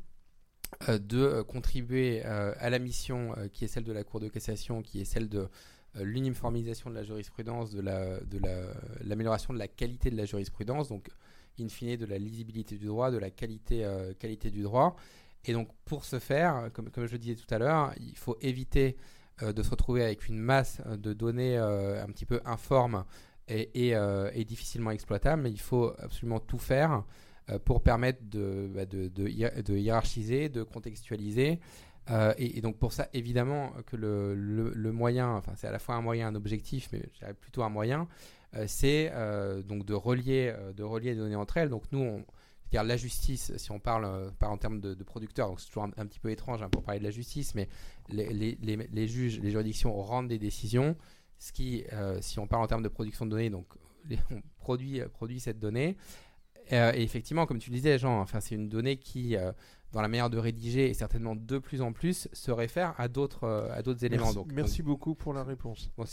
[0.87, 5.05] de contribuer à la mission qui est celle de la Cour de cassation, qui est
[5.05, 5.49] celle de
[5.95, 11.09] l'uniformisation de la jurisprudence, de l'amélioration la, de, de la qualité de la jurisprudence, donc
[11.61, 13.87] in fine de la lisibilité du droit, de la qualité,
[14.19, 14.95] qualité du droit.
[15.45, 18.37] Et donc pour ce faire, comme, comme je le disais tout à l'heure, il faut
[18.41, 18.95] éviter
[19.43, 23.05] euh, de se retrouver avec une masse euh, de données euh, un petit peu informes
[23.47, 27.03] et, et, difficilement exploitables, mais il faut absolument tout faire
[27.65, 31.59] pour permettre de, bah, de, de, hiérarchiser, de contextualiser.
[32.37, 36.01] et, donc pour ça, évidemment, que le, le, moyen, enfin c'est à la fois un
[36.01, 37.03] moyen, un objectif, mais
[37.41, 38.07] plutôt un moyen,
[38.67, 39.11] c'est
[39.65, 41.69] donc de relier, de relier les données entre elles.
[41.69, 42.25] Donc nous, on,
[42.73, 46.19] la justice, si on parle, euh, en termes de, producteurs, donc c'est toujours un, petit
[46.19, 47.67] peu étrange hein, pour parler de la justice, mais
[48.09, 50.95] les, juges, les juridictions rendent des décisions,
[51.37, 53.67] ce qui, euh, si on parle en termes de production de données, donc
[54.31, 55.97] on produit, produit cette donnée.
[56.71, 59.35] Euh, et effectivement, comme tu le disais, Jean, enfin, c'est une donnée qui,
[59.91, 63.43] dans la manière de rédiger et certainement de plus en plus se réfère à d'autres
[63.43, 64.23] euh, à d'autres éléments.
[64.23, 65.89] Merci, donc, merci beaucoup pour la réponse.
[65.97, 66.05] Bon,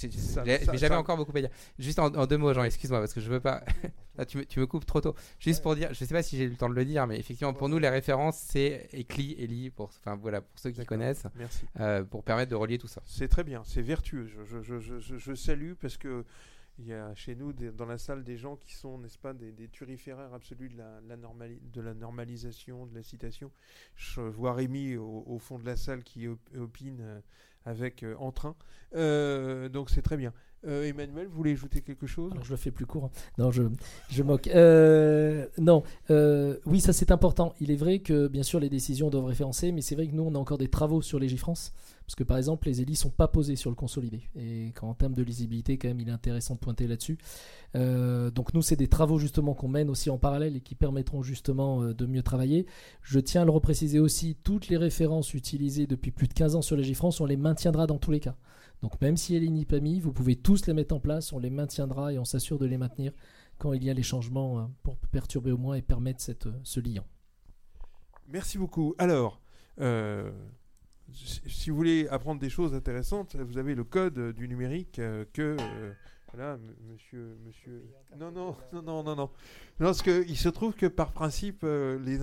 [0.74, 1.50] j'avais encore beaucoup à dire.
[1.78, 3.62] Juste en, deux mots, Jean, excuse-moi parce que je veux pas.
[4.28, 5.14] tu, me, tu, me, coupes trop tôt.
[5.38, 7.18] Juste pour dire, je sais pas si j'ai eu le temps de le dire, mais
[7.18, 11.26] effectivement pour nous les références c'est ECLI, ELI pour enfin voilà pour ceux qui connaissent.
[11.36, 11.66] Merci.
[11.80, 13.02] Euh, pour permettre de relier tout ça.
[13.06, 14.26] C'est très bien, c'est vertueux.
[14.26, 16.24] Je, je, je, je salue parce que
[16.78, 19.68] il y a chez nous, dans la salle, des gens qui sont, n'est-ce pas, des,
[19.68, 23.50] turiféraires absolus de la, de la normalisation, de la citation.
[23.96, 27.20] Je vois Rémi au, fond de la salle qui opine euh,
[27.64, 28.54] avec euh, entrain.
[28.94, 30.32] Euh, donc c'est très bien.
[30.66, 32.32] Emmanuel, vous voulez ajouter quelque chose?
[32.42, 33.04] Je le fais plus court.
[33.06, 33.10] Hein.
[33.38, 33.62] Non, je,
[34.08, 34.48] je moque.
[35.58, 35.82] non,
[36.66, 37.54] oui, ça c'est important.
[37.60, 40.24] Il est vrai que bien sûr les décisions doivent référencer, mais c'est vrai que nous
[40.24, 41.72] on a encore des travaux sur Légifrance.
[42.08, 44.30] Parce que par exemple, les ELI sont pas posés sur le consolidé.
[44.34, 47.18] Et en termes de lisibilité, quand même, il est intéressant de pointer là-dessus.
[47.76, 51.22] Euh, donc nous, c'est des travaux justement qu'on mène aussi en parallèle et qui permettront
[51.22, 52.64] justement euh, de mieux travailler.
[53.02, 56.62] Je tiens à le repréciser aussi, toutes les références utilisées depuis plus de 15 ans
[56.62, 58.36] sur les GIFRANCE, on les maintiendra dans tous les cas.
[58.82, 61.50] Donc même si elle est NIPAMI, vous pouvez tous les mettre en place, on les
[61.50, 63.12] maintiendra et on s'assure de les maintenir
[63.58, 66.80] quand il y a les changements euh, pour perturber au moins et permettre cette, ce
[66.80, 67.04] lien.
[68.28, 68.94] Merci beaucoup.
[68.98, 69.40] Alors,
[71.12, 75.56] si vous voulez apprendre des choses intéressantes, vous avez le code du numérique euh, que
[75.58, 75.92] euh,
[76.32, 76.58] voilà,
[76.90, 77.84] monsieur, monsieur.
[78.18, 79.30] Non, non, non, non, non, non.
[79.78, 82.18] Parce qu'il se trouve que par principe, euh, les,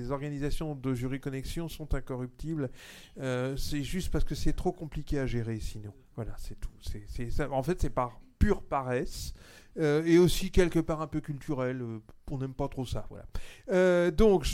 [0.00, 2.70] les, organisations de jury connexion sont incorruptibles.
[3.16, 5.92] c'est juste parce que c'est trop compliqué à gérer, sinon.
[6.16, 6.70] Voilà, c'est tout.
[6.80, 9.32] C'est, En fait, c'est par pure paresse.
[9.78, 11.82] et aussi quelque part un peu culturel.
[12.30, 13.08] on n'aime pas trop ça.
[13.08, 14.10] Voilà.
[14.10, 14.46] donc,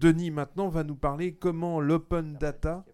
[0.00, 2.84] Denis maintenant va nous parler comment l'open data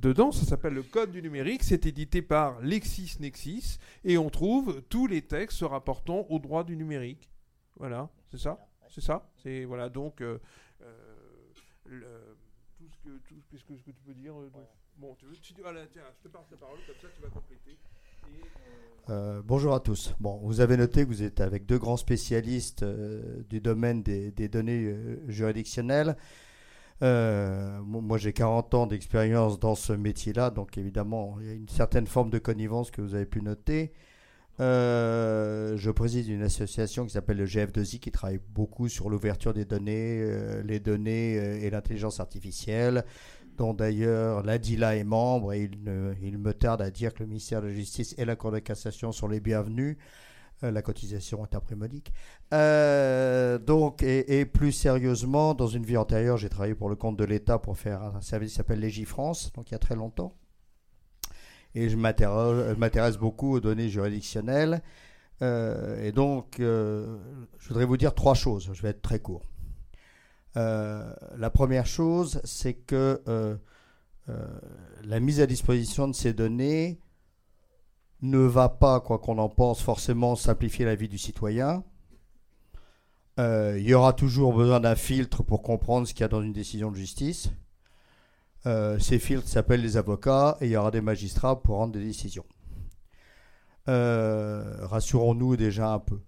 [0.00, 5.06] Dedans, ça s'appelle le Code du numérique, c'est édité par LexisNexis, et on trouve tous
[5.06, 7.30] les textes se rapportant au droit du numérique.
[7.76, 8.66] Voilà, c'est ça?
[8.88, 9.30] C'est ça?
[9.42, 10.38] C'est voilà, donc euh,
[10.80, 12.34] euh,
[12.78, 14.32] tout, ce que, tout ce, que, ce que tu peux dire.
[14.40, 14.50] Euh,
[14.96, 17.28] bon, tu veux, tu, voilà, tiens, je te passe la parole, comme ça tu vas
[17.28, 17.76] compléter.
[19.44, 20.14] bonjour à tous.
[20.18, 22.86] Bon, vous avez noté que vous êtes avec deux grands spécialistes
[23.50, 24.96] du domaine des, des données
[25.28, 26.16] juridictionnelles.
[27.02, 31.68] Euh, moi, j'ai 40 ans d'expérience dans ce métier-là, donc évidemment, il y a une
[31.68, 33.92] certaine forme de connivence que vous avez pu noter.
[34.60, 39.64] Euh, je préside une association qui s'appelle le GF2I qui travaille beaucoup sur l'ouverture des
[39.64, 41.34] données, euh, les données
[41.64, 43.04] et l'intelligence artificielle,
[43.56, 45.78] dont d'ailleurs l'ADILA est membre et il,
[46.22, 48.58] il, me tarde à dire que le ministère de la Justice et la Cour de
[48.58, 49.96] cassation sont les bienvenus.
[50.62, 52.12] Euh, la cotisation interprémonique.
[52.52, 57.24] Euh, donc, et, plus sérieusement, dans une vie antérieure, j'ai travaillé pour le compte de
[57.24, 60.36] l'État pour faire un service qui s'appelle Légifrance, donc il y a très longtemps.
[61.74, 64.82] Et je m'intéresse beaucoup aux données juridictionnelles.
[65.40, 68.68] Euh, et donc, je voudrais vous dire trois choses.
[68.74, 69.48] Je vais être très court.
[70.56, 73.22] la première chose, c'est que
[74.26, 77.00] la mise à disposition de ces données
[78.22, 81.82] ne va pas, quoi qu'on en pense, forcément simplifier la vie du citoyen.
[83.38, 86.42] Euh, il y aura toujours besoin d'un filtre pour comprendre ce qu'il y a dans
[86.42, 87.50] une décision de justice.
[88.66, 92.04] Euh, ces filtres s'appellent les avocats et il y aura des magistrats pour rendre des
[92.04, 92.44] décisions.
[93.88, 96.20] Euh, rassurons-nous déjà un peu.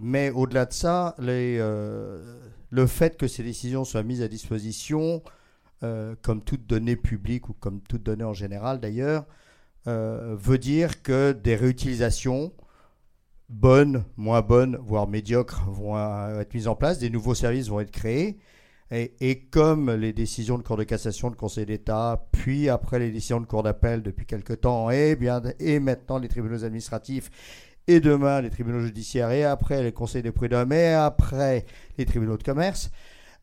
[0.00, 5.22] mais au-delà de ça, le fait que ces décisions soient mises à disposition,
[5.80, 9.26] comme toute donnée publique ou comme toute donnée en général d'ailleurs,
[9.86, 12.52] euh, veut dire que des réutilisations
[13.48, 15.96] bonnes, moins bonnes, voire médiocres vont
[16.40, 18.38] être mises en place, des nouveaux services vont être créés.
[18.92, 23.40] Et, comme les décisions de Cour de cassation, de Conseil d'État, puis après les décisions
[23.40, 27.30] de Cour d'appel depuis quelque temps, et, bien, et maintenant les tribunaux administratifs,
[27.86, 31.66] et demain les tribunaux judiciaires, et après les conseils de prud'homme, et après
[31.98, 32.90] les tribunaux de commerce,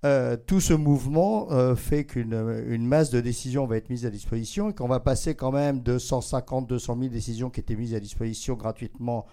[0.06, 4.12] euh, tout ce mouvement euh, fait qu'une une masse de décisions va être mise à
[4.12, 7.96] disposition et qu'on va passer quand même de 150, 200 000 décisions qui étaient mises
[7.96, 9.26] à disposition gratuitement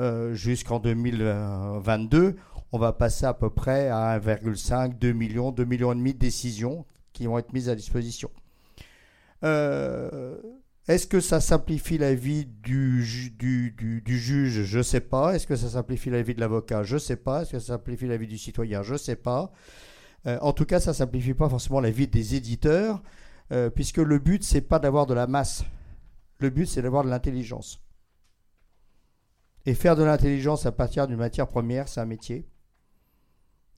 [0.00, 2.34] euh, jusqu'en 2022.
[2.72, 6.18] On va passer à peu près à 1,5, 2 millions, 2 millions et demi de
[6.18, 8.30] décisions qui vont être mises à disposition.
[10.88, 14.64] Est-ce que ça simplifie la vie du juge?
[14.64, 15.34] Je ne sais pas.
[15.34, 16.82] Est-ce que ça simplifie la vie de l'avocat?
[16.82, 17.42] Je ne sais pas.
[17.42, 18.82] Est-ce que ça simplifie la vie du citoyen?
[18.82, 19.52] Je ne sais pas.
[20.26, 23.02] Euh, en tout cas, ça ne simplifie pas forcément la vie des éditeurs,
[23.52, 25.64] euh, puisque le but, c'est pas d'avoir de la masse.
[26.38, 27.80] Le but, c'est d'avoir de l'intelligence.
[29.66, 32.46] Et faire de l'intelligence à partir d'une matière première, c'est un métier.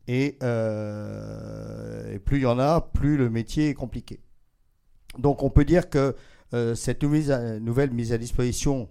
[0.06, 4.20] Et, euh, plus il y en a, plus le métier est compliqué.
[5.18, 6.14] Donc on peut dire que
[6.74, 8.88] cette nouvelle, mise à disposition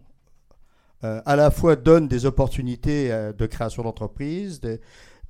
[1.02, 4.60] à la fois donne des opportunités de création d'entreprise,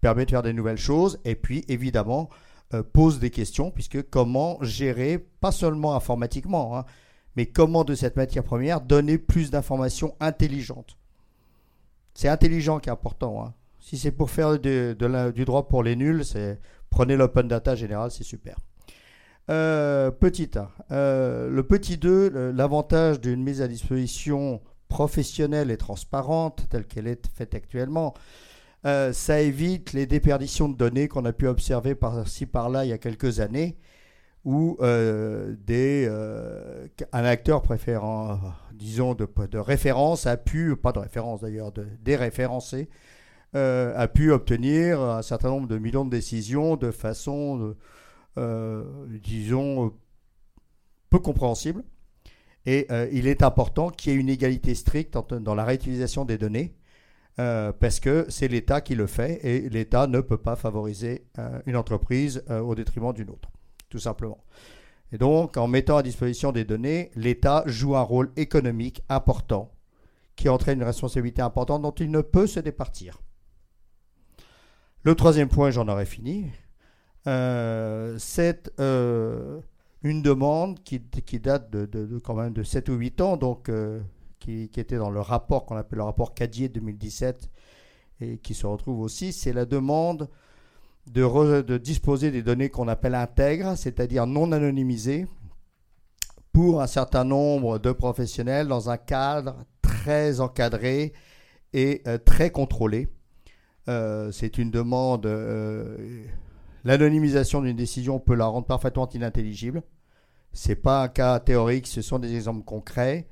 [0.03, 2.29] permet de faire des nouvelles choses et puis évidemment
[2.73, 6.85] euh, pose des questions puisque comment gérer, pas seulement informatiquement, hein,
[7.37, 10.97] mais comment de cette matière première donner plus d'informations intelligentes.
[12.15, 13.45] C'est intelligent qui est important.
[13.45, 13.53] Hein.
[13.79, 18.25] Si c'est pour faire du droit pour les nuls, c'est prenez l'open data général, c'est
[18.25, 18.57] super.
[19.49, 20.69] Euh, petit A.
[20.91, 27.25] Euh, le petit 2, l'avantage d'une mise à disposition professionnelle et transparente, telle qu'elle est
[27.33, 28.13] faite actuellement,
[28.86, 32.93] euh, ça évite les déperditions de données qu'on a pu observer par-ci par-là il y
[32.93, 33.77] a quelques années,
[34.43, 38.39] où euh, euh, un acteur préférant,
[38.73, 42.89] disons, de, de, référence a pu, pas de référence d'ailleurs, de, déréférencé,
[43.53, 47.75] a pu obtenir un certain nombre de millions de décisions de façon,
[49.21, 49.93] disons,
[51.11, 51.84] peu compréhensible.
[52.65, 56.73] Et il est important qu'il y ait une égalité stricte dans la réutilisation des données
[57.39, 61.61] euh, parce que c'est l'État qui le fait et l'État ne peut pas favoriser euh,
[61.65, 63.49] une entreprise euh, au détriment d'une autre,
[63.89, 64.43] tout simplement.
[65.11, 69.71] Et donc, en mettant à disposition des données, l'État joue un rôle économique important
[70.36, 73.19] qui entraîne une responsabilité importante dont il ne peut se départir.
[75.01, 76.51] Le troisième point, j'en aurais fini,
[77.25, 80.99] c'est une demande qui,
[81.39, 83.69] date de, quand même de 7 ou 8 ans, donc
[84.43, 87.49] qui, était dans le rapport qu'on appelle le rapport Cadier 2017
[88.21, 90.29] et qui se retrouve aussi, c'est la demande
[91.07, 95.27] de, disposer des données qu'on appelle intègres, c'est-à-dire non anonymisées,
[96.51, 101.13] pour un certain nombre de professionnels dans un cadre très encadré
[101.73, 103.07] et euh, très contrôlé.
[103.89, 105.25] Euh, c'est une demande.
[105.25, 106.25] Euh,
[106.83, 109.81] l'anonymisation d'une décision peut la rendre parfaitement inintelligible.
[110.53, 113.27] Ce n'est pas un cas théorique, ce sont des exemples concrets.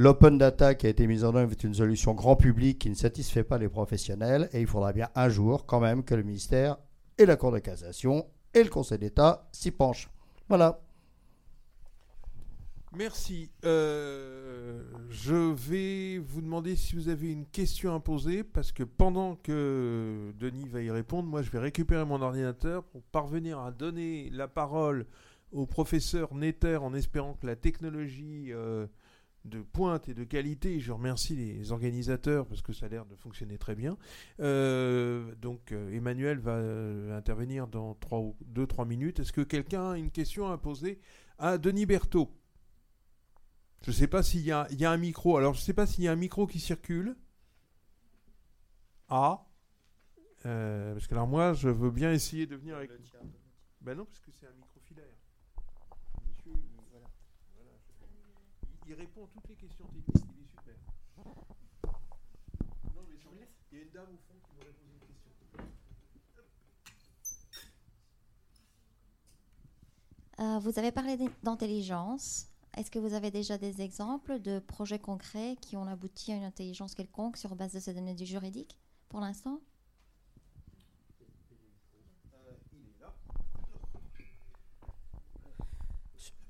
[0.00, 2.94] L'open data qui a été mise en œuvre est une solution grand public qui ne
[2.94, 6.76] satisfait pas les professionnels et il faudra bien un jour quand même que le ministère
[7.18, 8.24] et la Cour de cassation
[8.54, 10.08] et le Conseil d'État s'y penchent.
[10.48, 10.80] Voilà.
[12.96, 13.50] Merci.
[13.64, 19.34] Euh, je vais vous demander si vous avez une question à poser, parce que pendant
[19.34, 24.30] que Denis va y répondre, moi je vais récupérer mon ordinateur pour parvenir à donner
[24.30, 25.06] la parole
[25.50, 28.86] au professeur Netter en espérant que la technologie euh,
[29.48, 30.80] de pointe et de qualité.
[30.80, 33.96] Je remercie les organisateurs parce que ça a l'air de fonctionner très bien.
[34.40, 39.20] Euh, donc euh, Emmanuel va euh, intervenir dans 2-3 minutes.
[39.20, 41.00] Est-ce que quelqu'un a une question à poser
[41.38, 42.30] à Denis Berthaud?
[43.82, 45.36] Je ne sais pas s'il y, a, un micro.
[45.36, 47.16] Alors je ne sais pas s'il y a un micro qui circule.
[49.08, 49.46] Ah
[50.42, 52.90] Parce que alors moi je veux bien essayer de venir avec...
[53.80, 54.67] Ben non, parce que c'est un micro.
[58.88, 60.24] Il répond à toutes les questions techniques.
[60.34, 60.74] Il est super.
[62.94, 63.16] Non, mais
[63.70, 65.28] il y a une dame au fond qui voudrait poser une question.
[70.40, 72.46] Euh, vous avez parlé d'intelligence.
[72.76, 76.44] Est-ce que vous avez déjà des exemples de projets concrets qui ont abouti à une
[76.44, 78.78] intelligence quelconque sur base de ces données du juridique
[79.08, 79.60] pour l'instant?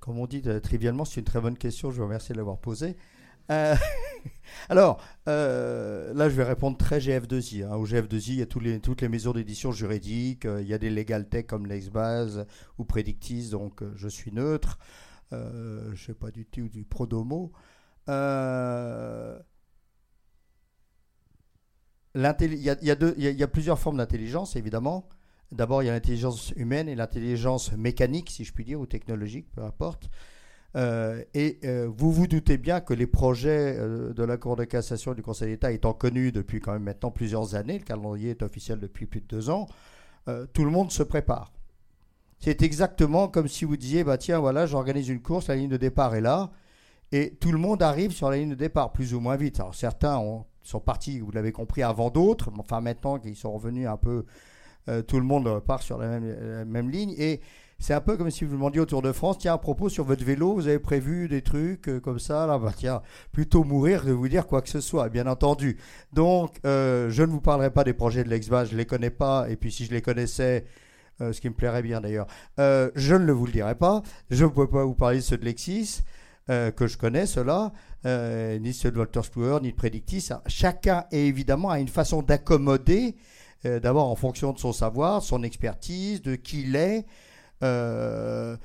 [0.09, 1.91] Comme on dit euh, trivialement, c'est une très bonne question.
[1.91, 2.97] Je vous remercie de l'avoir posée.
[3.51, 3.75] Euh,
[4.71, 7.67] alors, euh, là, je vais répondre très GF2I.
[7.67, 7.77] Hein.
[7.77, 10.47] Au GF2I, il y a toutes les mesures d'édition juridique.
[10.47, 12.47] il y a des legal tech comme LexBase
[12.79, 14.79] ou Predictis, donc je suis neutre.
[15.31, 17.53] je ne sais pas du tout du Prodomo.
[18.07, 18.15] il,
[22.15, 25.07] y a, plusieurs formes d'intelligence, évidemment.
[25.51, 29.47] D'abord, il y a l'intelligence humaine et l'intelligence mécanique, si je puis dire, ou technologique,
[29.55, 30.11] peu importe.
[30.77, 34.65] Euh, et euh, vous vous doutez bien que les projets euh, de la Cour de
[34.65, 38.43] cassation du Conseil d'État étant connus depuis quand même maintenant plusieurs années, le calendrier est
[38.43, 39.67] officiel depuis plus de deux ans,
[40.53, 41.55] tout le monde se prépare.
[42.39, 45.79] C'est exactement comme si vous disiez, bah tiens, voilà, j'organise une course, la ligne de
[45.79, 46.51] départ est là,
[47.13, 49.59] et tout le monde arrive sur la ligne de départ plus ou moins vite.
[49.59, 50.23] Alors certains
[50.63, 54.27] sont partis, vous l'avez compris, avant d'autres, enfin maintenant qu'ils sont revenus un peu,
[55.07, 57.41] tout le monde part sur la même, ligne, et
[57.81, 60.05] c'est un peu comme si vous demandiez au Tour de France, tiens, à propos, sur
[60.05, 64.05] votre vélo, vous avez prévu des trucs euh, comme ça, là, bah tiens, plutôt mourir
[64.05, 65.79] de vous dire quoi que ce soit, bien entendu.
[66.13, 69.11] Donc, euh, je ne vous parlerai pas des projets de l'ex-bas, je ne les connais
[69.11, 70.65] pas, et puis si je les connaissais,
[71.21, 72.27] euh, ce qui me plairait bien d'ailleurs,
[72.59, 74.03] je ne vous le dirai pas.
[74.31, 76.03] Je ne peux pas vous parler de ceux de Lexis,
[76.49, 77.73] que je connais, ceux-là,
[78.59, 80.31] ni ceux de Walter Spluer, ni de Predictis.
[80.47, 83.15] Chacun, évidemment, a une façon d'accommoder,
[83.65, 87.05] d'abord en fonction de son savoir, son expertise, de qui il est,
[87.63, 88.57] euh,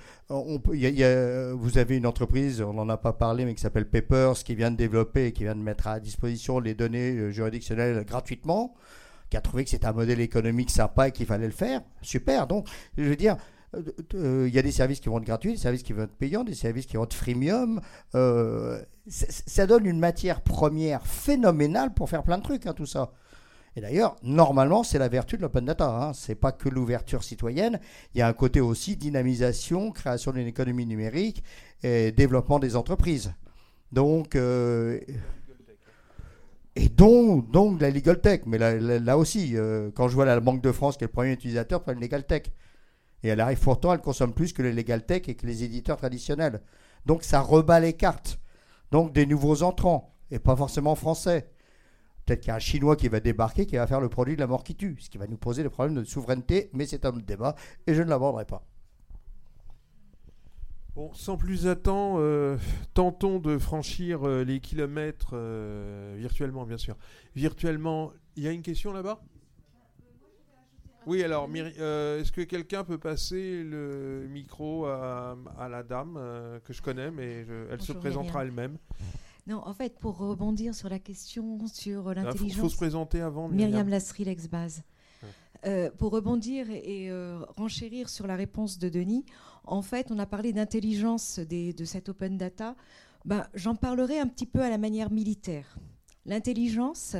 [1.55, 4.71] vous avez une entreprise, on n'en a pas parlé, mais qui s'appelle Papers, qui vient
[4.71, 8.75] de développer et qui vient de mettre à disposition les données euh, juridictionnelles gratuitement,
[9.29, 11.81] qui a trouvé que c'était un modèle économique sympa et qu'il fallait le faire.
[12.01, 12.47] Super.
[12.47, 12.67] Donc,
[12.97, 13.37] je veux dire,
[14.13, 16.15] euh, il y a des services qui vont être gratuits, des services qui vont être
[16.15, 17.81] payants, des services qui vont être freemium.
[19.07, 23.11] ça donne une matière première phénoménale pour faire plein de trucs, hein, tout ça.
[23.75, 25.89] Et d'ailleurs, normalement, c'est la vertu de l'open data.
[25.89, 26.13] Hein.
[26.13, 27.79] Ce n'est pas que l'ouverture citoyenne.
[28.13, 31.43] Il y a un côté aussi dynamisation, création d'une économie numérique
[31.81, 33.33] et développement des entreprises.
[33.91, 34.99] Donc, euh,
[36.75, 38.41] et donc, donc la Legal Tech.
[38.45, 41.31] Mais là, aussi, euh, quand je vois la Banque de France qui est le premier
[41.31, 42.43] utilisateur, prend une Legal Tech.
[43.23, 45.97] Et elle arrive pourtant, elle consomme plus que les Legal Tech et que les éditeurs
[45.97, 46.61] traditionnels.
[47.05, 48.39] Donc ça rebat les cartes.
[48.91, 51.49] Donc des nouveaux entrants, et pas forcément français.
[52.25, 54.39] Peut-être qu'il y a un Chinois qui va débarquer, qui va faire le produit de
[54.39, 57.05] la mort qui tue, ce qui va nous poser des problèmes de souveraineté, mais c'est
[57.05, 57.55] un autre débat,
[57.85, 58.65] et je ne l'aborderai pas.
[60.95, 62.57] Bon, sans plus attendre, euh,
[62.93, 66.95] tentons de franchir euh, les kilomètres euh, virtuellement, bien sûr.
[67.35, 69.19] Virtuellement, il y a une question là-bas?
[71.07, 75.35] Oui, alors, est-ce que quelqu'un peut passer le micro à,
[75.69, 76.17] la dame
[76.63, 78.77] que je connais, mais elle se présentera elle-même?
[79.45, 82.57] Non, en fait, pour rebondir sur la question sur ah, l'intelligence.
[82.57, 83.49] Il faut, se présenter avant.
[83.49, 84.83] Myriam, Lasserie, l'ex-base.
[85.65, 89.25] Euh, pour rebondir et, euh, renchérir sur la réponse de Denis,
[89.63, 92.75] en fait, on a parlé d'intelligence de cette open data.
[93.23, 95.77] Ben, J'en parlerai un petit peu à la manière militaire.
[96.25, 97.15] L'intelligence,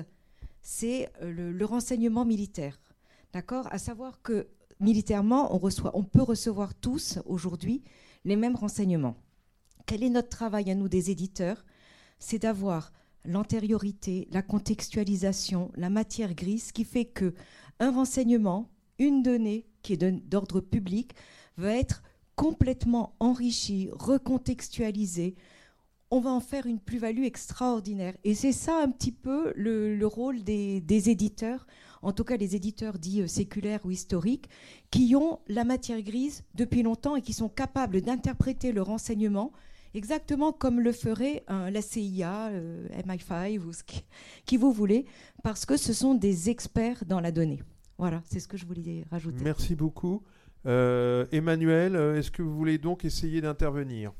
[0.61, 2.79] c'est euh, le, renseignement militaire.
[3.33, 3.67] D'accord?
[3.71, 4.47] À savoir que
[4.79, 7.81] militairement, on, reçoit, on peut recevoir tous aujourd'hui
[8.25, 9.15] les mêmes renseignements.
[9.85, 11.65] Quel est notre travail à nous des éditeurs?
[12.23, 12.93] C'est d'avoir
[13.25, 17.33] l'antériorité, la contextualisation, la matière grise, qui fait que
[17.79, 21.13] un renseignement, une donnée qui est d'ordre public,
[21.57, 22.01] va être
[22.35, 25.35] complètement enrichi, recontextualisé.
[26.11, 28.15] On va en faire une plus-value extraordinaire.
[28.23, 31.67] Et c'est ça un petit peu le, rôle des, des, éditeurs,
[32.01, 34.49] en tout cas les éditeurs dits euh, séculaires ou historiques,
[34.91, 39.51] qui ont la matière grise depuis longtemps et qui sont capables d'interpréter le renseignement
[39.93, 43.83] exactement comme le ferait la CIA, euh, MI5 ou ce
[44.45, 45.05] qui, vous voulez,
[45.43, 47.61] parce que ce sont des experts dans la donnée.
[47.97, 49.43] Voilà, c'est ce que je voulais rajouter.
[49.43, 50.23] Merci beaucoup.
[50.65, 54.13] Euh, Emmanuel, euh, est-ce que vous voulez donc essayer d'intervenir?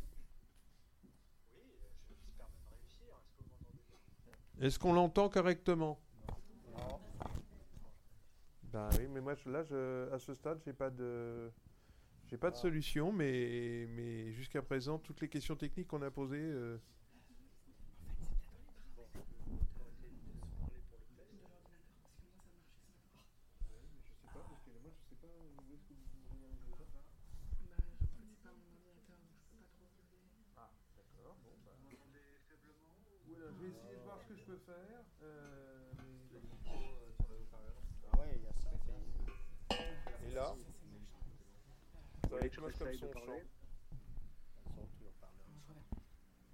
[4.62, 6.00] Est-ce qu'on l'entend correctement?
[8.72, 9.64] Ben oui, mais moi là,
[10.12, 11.52] à ce stade, j'ai pas de.
[12.34, 16.52] J'ai pas de solution, mais, mais jusqu'à présent, toutes les questions techniques qu'on a posées.
[42.84, 43.08] Comme son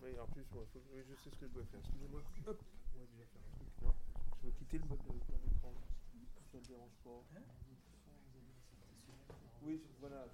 [0.01, 0.81] Oui, en plus, moi, faut...
[0.93, 1.79] oui, je sais ce que je dois faire.
[1.79, 2.21] Excusez-moi.
[2.47, 2.61] Hop.
[2.95, 3.67] On va déjà faire un truc.
[3.81, 3.93] Non.
[4.39, 5.73] Je veux quitter le mode de plein écran.
[6.51, 7.23] Ça ne dérange pas.
[9.63, 10.25] Oui, voilà.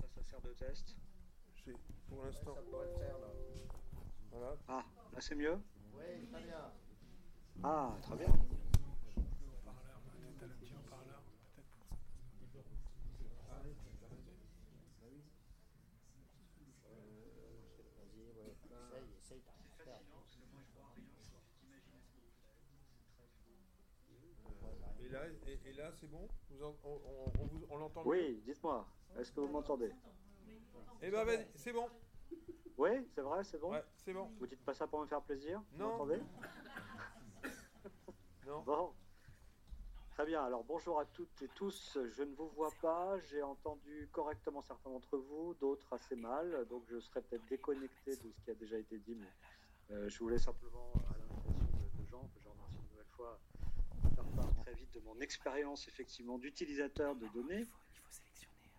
[0.00, 0.96] Ça, ça sert de test.
[2.08, 2.54] Pour l'instant.
[2.54, 3.28] ça pourrait le faire là.
[4.30, 4.56] Voilà.
[4.68, 5.58] Ah, là c'est mieux?
[5.94, 6.72] Oui, très bien.
[7.62, 8.57] Ah, très bien.
[25.78, 26.28] Là, c'est bon
[27.70, 28.86] On, l'entend Oui, dites-moi.
[29.18, 29.90] Est-ce que vous m'entendez
[31.02, 31.88] Eh ben, vas-y, c'est bon.
[32.76, 34.30] Oui, c'est vrai, c'est bon Ouais, c'est bon.
[34.38, 35.84] Vous dites pas ça pour me faire plaisir Non.
[35.84, 36.22] Vous m'entendez
[38.46, 38.62] Non.
[38.62, 38.92] Bon.
[40.14, 41.96] Très bien, alors bonjour à toutes et tous.
[42.16, 46.82] Je ne vous vois pas, j'ai entendu correctement certains d'entre vous, d'autres assez mal, donc
[46.90, 50.38] je serai peut-être déconnecté de ce qui a déjà été dit, mais euh, je voulais
[50.38, 53.38] simplement, à l'invitation de, de, Jean, que je remercie une nouvelle fois,
[54.38, 57.66] part très vite de mon expérience effectivement d'utilisateur de données.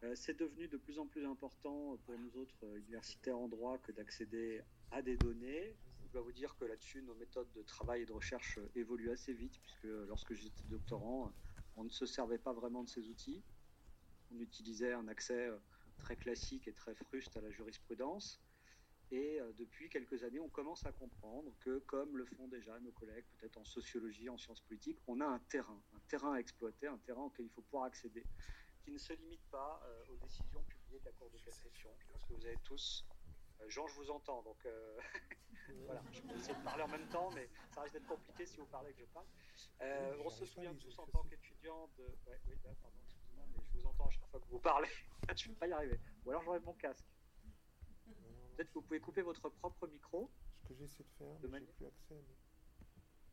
[0.04, 3.78] Euh, c'est devenu de plus en plus important pour nous autres euh, universitaires en droit
[3.80, 5.76] que d'accéder à des données.
[6.06, 9.12] Je dois vous dire que là-dessus, nos méthodes de travail et de recherche euh, évoluent
[9.12, 11.34] assez vite, puisque lorsque j'étais doctorant,
[11.76, 13.44] on ne se servait pas vraiment de ces outils.
[14.34, 15.50] On utilisait un accès
[15.98, 18.40] très classique et très fruste à la jurisprudence.
[19.12, 23.26] Et depuis quelques années, on commence à comprendre que, comme le font déjà nos collègues,
[23.38, 27.00] peut-être en sociologie, en sciences politiques, on a un terrain, un terrain à exploiter, un
[27.00, 28.24] terrain auquel il faut pouvoir accéder,
[28.84, 31.90] qui ne se limite pas aux décisions publiées de la Cour de cassation.
[31.98, 33.04] Je pense que vous avez tous
[33.68, 34.98] Jean, je vous entends, donc euh,
[35.86, 38.58] voilà, je vais essayer de parler en même temps, mais ça risque d'être compliqué si
[38.58, 39.26] vous parlez que je parle.
[39.82, 42.04] Euh, on se souvient tous en tant qu'étudiant de.
[42.28, 44.90] Ouais, oui, là, pardon, excusez-moi, mais je vous entends à chaque fois que vous parlez.
[45.36, 46.00] je ne vais pas y arriver.
[46.26, 47.06] Ou alors j'enlève mon casque.
[48.60, 50.30] Peut-être que vous pouvez couper votre propre micro.
[50.58, 52.14] Ce que j'essaie de faire, de mais j'ai plus accès.
[52.28, 52.36] Mais...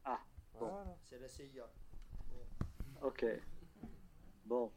[0.05, 0.21] Ah,
[0.53, 0.69] bon.
[0.69, 0.97] Voilà.
[1.03, 1.69] C'est la CIA.
[3.03, 3.27] Ok.
[4.45, 4.71] Bon,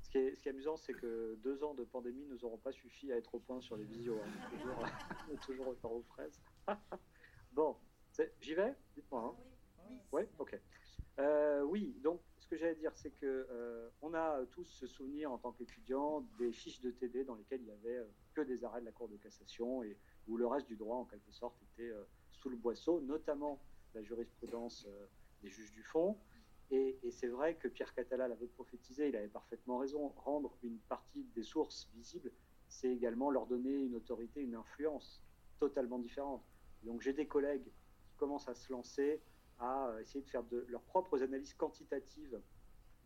[0.00, 2.44] ce qui, est, ce qui est, amusant, c'est que deux ans de pandémie ne nous
[2.44, 4.20] auront pas suffi à être au point sur les visios.
[4.24, 4.48] Hein.
[4.52, 4.86] toujours,
[5.44, 6.40] toujours faire aux fraises.
[7.52, 7.76] bon,
[8.40, 8.76] j'y vais?
[8.94, 9.36] Dites-moi.
[9.36, 9.42] Hein.
[9.88, 10.22] Oui, oui.
[10.38, 10.56] ok.
[11.18, 15.32] Euh, oui, donc ce que j'allais dire, c'est que euh, on a tous ce souvenir
[15.32, 18.62] en tant qu'étudiant des fiches de TD dans lesquelles il y avait euh, que des
[18.62, 21.56] arrêts de la Cour de cassation et où le reste du droit, en quelque sorte,
[21.62, 23.60] était euh, sous le boisseau, notamment
[23.94, 25.06] la jurisprudence euh,
[25.42, 26.16] des juges du fond.
[26.70, 30.12] Et, et c'est vrai que Pierre Catala l'avait prophétisé, il avait parfaitement raison.
[30.16, 32.30] Rendre une partie des sources visibles,
[32.68, 35.20] c'est également leur donner une autorité, une influence
[35.58, 36.44] totalement différente.
[36.84, 39.20] Donc j'ai des collègues qui commencent à se lancer
[39.58, 42.40] à essayer de faire de leurs propres analyses quantitatives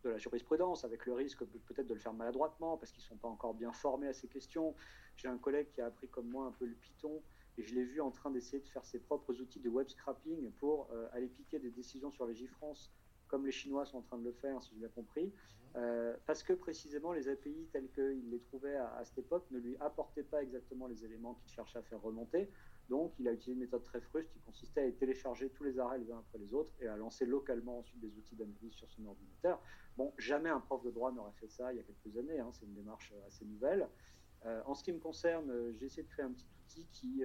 [0.03, 3.17] de la jurisprudence, avec le risque peut-être de le faire maladroitement, parce qu'ils ne sont
[3.17, 4.75] pas encore bien formés à ces questions.
[5.15, 7.21] J'ai un collègue qui a appris comme moi un peu le Python,
[7.57, 10.51] et je l'ai vu en train d'essayer de faire ses propres outils de web scrapping
[10.53, 12.91] pour euh, aller piquer des décisions sur les J-France
[13.31, 15.33] comme les Chinois sont en train de le faire, si j'ai bien compris,
[15.77, 19.77] euh, parce que précisément les API tels qu'il les trouvait à, cette époque ne lui
[19.79, 22.49] apportaient pas exactement les éléments qu'il cherchait à faire remonter.
[22.89, 25.97] Donc il a utilisé une méthode très fruste qui consistait à télécharger tous les arrêts
[25.97, 29.05] les uns après les autres et à lancer localement ensuite des outils d'analyse sur son
[29.05, 29.61] ordinateur.
[29.95, 32.49] Bon, jamais un prof de droit n'aurait fait ça il y a quelques années, hein,
[32.51, 33.87] c'est une démarche assez nouvelle.
[34.45, 37.23] Euh, en ce qui me concerne, euh, j'ai essayé de créer un petit outil qui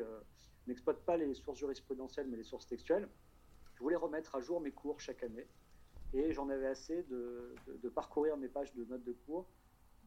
[0.69, 3.09] n'exploite pas les sources jurisprudentielles mais les sources textuelles.
[3.75, 5.49] Je voulais remettre à jour mes cours chaque année
[6.13, 7.55] et j'en avais assez de,
[7.95, 9.47] parcourir mes pages de notes de cours,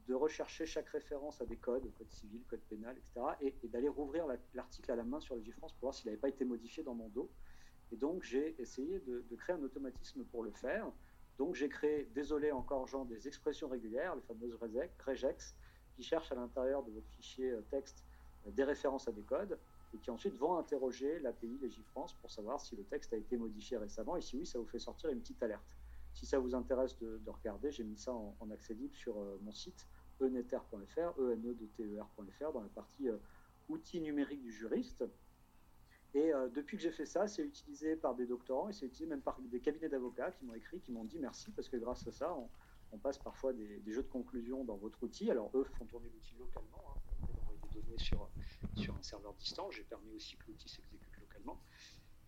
[0.07, 4.25] de rechercher chaque référence à des codes, code civil, code pénal, etc., et, d'aller rouvrir
[4.53, 6.95] l'article à la main sur les France pour voir s'il n'avait pas été modifié dans
[6.95, 7.29] mon dos.
[7.91, 10.85] Et donc j'ai essayé de, créer un automatisme pour le faire.
[11.37, 14.57] Donc j'ai créé, désolé encore Jean, des expressions régulières, les fameuses
[15.05, 15.55] regex,
[15.95, 18.03] qui cherchent à l'intérieur de votre fichier texte
[18.45, 19.57] des références à des codes
[19.93, 23.77] et qui ensuite vont interroger l'API Légifrance pour savoir si le texte a été modifié
[23.77, 25.63] récemment et si oui, ça vous fait sortir une petite alerte.
[26.13, 29.17] Si ça vous intéresse de, de regarder, j'ai mis ça en, en, accès libre sur
[29.19, 29.87] euh, mon site
[30.21, 33.17] eneter.fr, ene-ter.fr, dans la partie euh,
[33.69, 35.05] outils numériques du juriste.
[36.13, 39.05] Et euh, depuis que j'ai fait ça, c'est utilisé par des doctorants et c'est utilisé
[39.05, 42.07] même par des cabinets d'avocats qui m'ont écrit, qui m'ont dit merci parce que grâce
[42.07, 42.35] à ça,
[42.91, 45.29] on, passe parfois des, des, jeux de conclusion dans votre outil.
[45.29, 48.27] Alors eux font tourner l'outil localement, hein, d'envoyer des données sur,
[48.75, 49.69] sur un serveur distant.
[49.69, 51.61] J'ai permis aussi que l'outil s'exécute localement.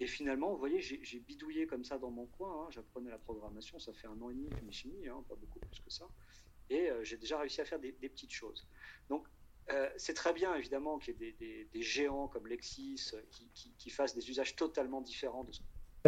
[0.02, 2.49] Et finalement, vous voyez, j'ai bidouillé comme ça dans mon coin.
[2.52, 2.72] Hein.
[2.72, 5.60] J'apprenais la programmation, ça fait un an et demi que je m'y hein, pas beaucoup
[5.60, 6.08] plus que ça.
[6.72, 8.68] Et euh, j'ai déjà réussi à faire des, petites choses.
[9.10, 9.28] Donc,
[9.72, 13.22] euh, c'est très bien, évidemment, qu'il y ait des, géants comme Lexis euh,
[13.78, 15.62] qui, fassent des usages totalement différents de ce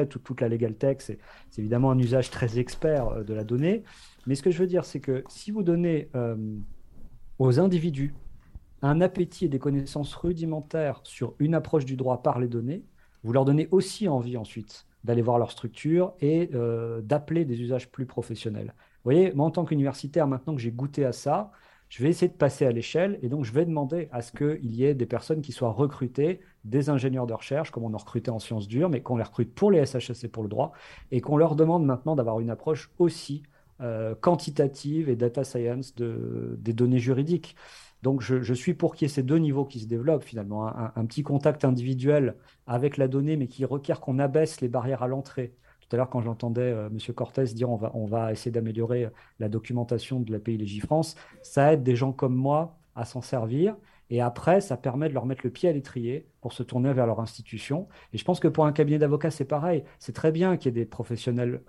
[0.09, 1.19] toute, toute la legal tech, c'est
[1.59, 3.83] évidemment un usage très expert de la donnée.
[4.25, 6.09] Mais ce que je veux dire, c'est que si vous donnez
[7.37, 8.15] aux individus
[8.81, 12.83] un appétit et des connaissances rudimentaires sur une approche du droit par les données,
[13.23, 17.89] vous leur donnez aussi envie ensuite d'aller voir leur structure et euh, d'appeler des usages
[17.89, 18.73] plus professionnels.
[19.03, 21.51] Vous voyez, moi en tant qu'universitaire, maintenant que j'ai goûté à ça,
[21.89, 24.73] je vais essayer de passer à l'échelle et donc je vais demander à ce qu'il
[24.73, 28.31] y ait des personnes qui soient recrutées, des ingénieurs de recherche, comme on a recruté
[28.31, 30.71] en sciences dures, mais qu'on les recrute pour les SHSC pour le droit
[31.11, 33.43] et qu'on leur demande maintenant d'avoir une approche aussi
[33.81, 37.55] euh, quantitative et data science de, des données juridiques.
[38.03, 40.67] Donc, je, je suis pour qu'il y ait ces deux niveaux qui se développent finalement.
[40.67, 42.35] Un, petit contact individuel
[42.67, 46.09] avec la donnée, mais qui requiert qu'on abaisse les barrières à l'entrée Tout à l'heure,
[46.09, 46.97] quand j'entendais M.
[47.15, 49.07] Cortés dire on va, on va essayer d'améliorer
[49.39, 53.77] la documentation de l'API Légifrance, ça aide des gens comme moi à s'en servir.
[54.09, 57.07] Et après, ça permet de leur mettre le pied à l'étrier pour se tourner vers
[57.07, 57.87] leur institution.
[58.11, 59.85] Et je pense que pour un cabinet d'avocats, c'est pareil.
[59.97, 61.61] C'est très bien qu'il y ait des professionnels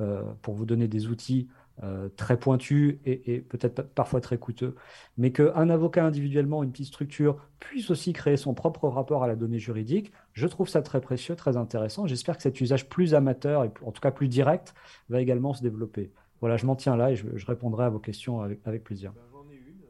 [0.43, 1.47] pour vous donner des outils
[1.83, 4.77] euh, très pointu et, peut-être parfois très coûteux,
[5.19, 9.35] mais qu'un avocat individuellement, une petite structure, puisse aussi créer son propre rapport à la
[9.35, 12.07] donnée juridique, je trouve ça très précieux, très intéressant.
[12.07, 14.73] J'espère que cet usage plus amateur, et en tout cas plus direct,
[15.09, 16.13] va également se développer.
[16.39, 19.13] Voilà, je m'en tiens là et je, répondrai à vos questions avec, plaisir.
[19.13, 19.83] Ben, j'en ai une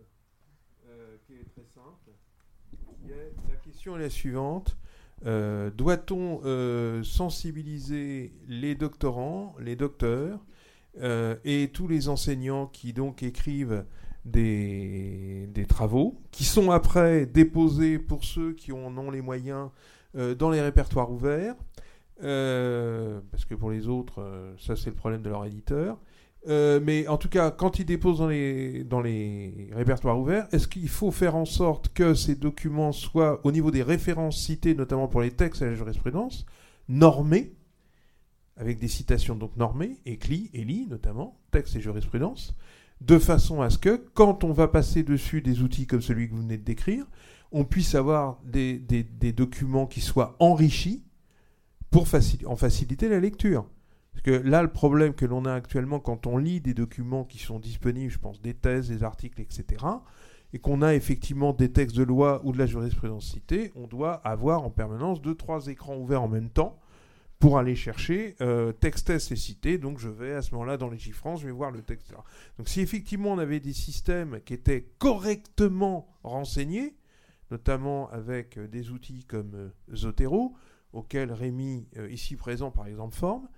[0.89, 2.13] euh, qui est très simple.
[3.51, 4.79] la question est la suivante.
[5.27, 6.41] Euh, doit-on
[7.03, 10.41] sensibiliser les doctorants, les docteurs,
[11.01, 13.85] euh, et tous les enseignants qui donc écrivent
[14.25, 19.71] des, travaux, qui sont après déposés pour ceux qui en ont les moyens
[20.17, 21.57] euh, dans les répertoires ouverts,
[22.23, 25.99] euh, parce que pour les autres, ça c'est le problème de leur éditeur.
[26.47, 30.89] mais en tout cas, quand ils déposent dans les, dans les répertoires ouverts, est-ce qu'il
[30.89, 35.23] faut faire en sorte que ces documents soient, au niveau des références citées, notamment pour
[35.23, 36.47] les textes et la jurisprudence,
[36.89, 37.53] normés?
[38.57, 42.55] Avec des citations donc normées, ECLI, ELI notamment, texte et jurisprudence,
[43.01, 46.35] de façon à ce que, quand on va passer dessus des outils comme celui que
[46.35, 47.05] vous venez de décrire,
[47.53, 48.79] on puisse avoir des,
[49.37, 51.05] documents qui soient enrichis
[51.91, 52.07] pour
[52.47, 53.67] en faciliter la lecture.
[54.13, 57.39] Parce que là, le problème que l'on a actuellement quand on lit des documents qui
[57.39, 59.85] sont disponibles, je pense des thèses, des articles, etc.,
[60.53, 64.15] et qu'on a effectivement des textes de loi ou de la jurisprudence citée, on doit
[64.15, 66.79] avoir en permanence deux, trois écrans ouverts en même temps
[67.39, 70.99] pour aller chercher euh, texte est cité, donc je vais à ce moment-là dans les
[70.99, 72.13] chiffres, je vais voir le texte.
[72.59, 76.97] Donc si effectivement on avait des systèmes qui étaient correctement renseignés,
[77.51, 80.55] notamment avec euh, des outils comme euh, Zotero,
[80.93, 83.49] auquel Rémi, ici présent par exemple, forme,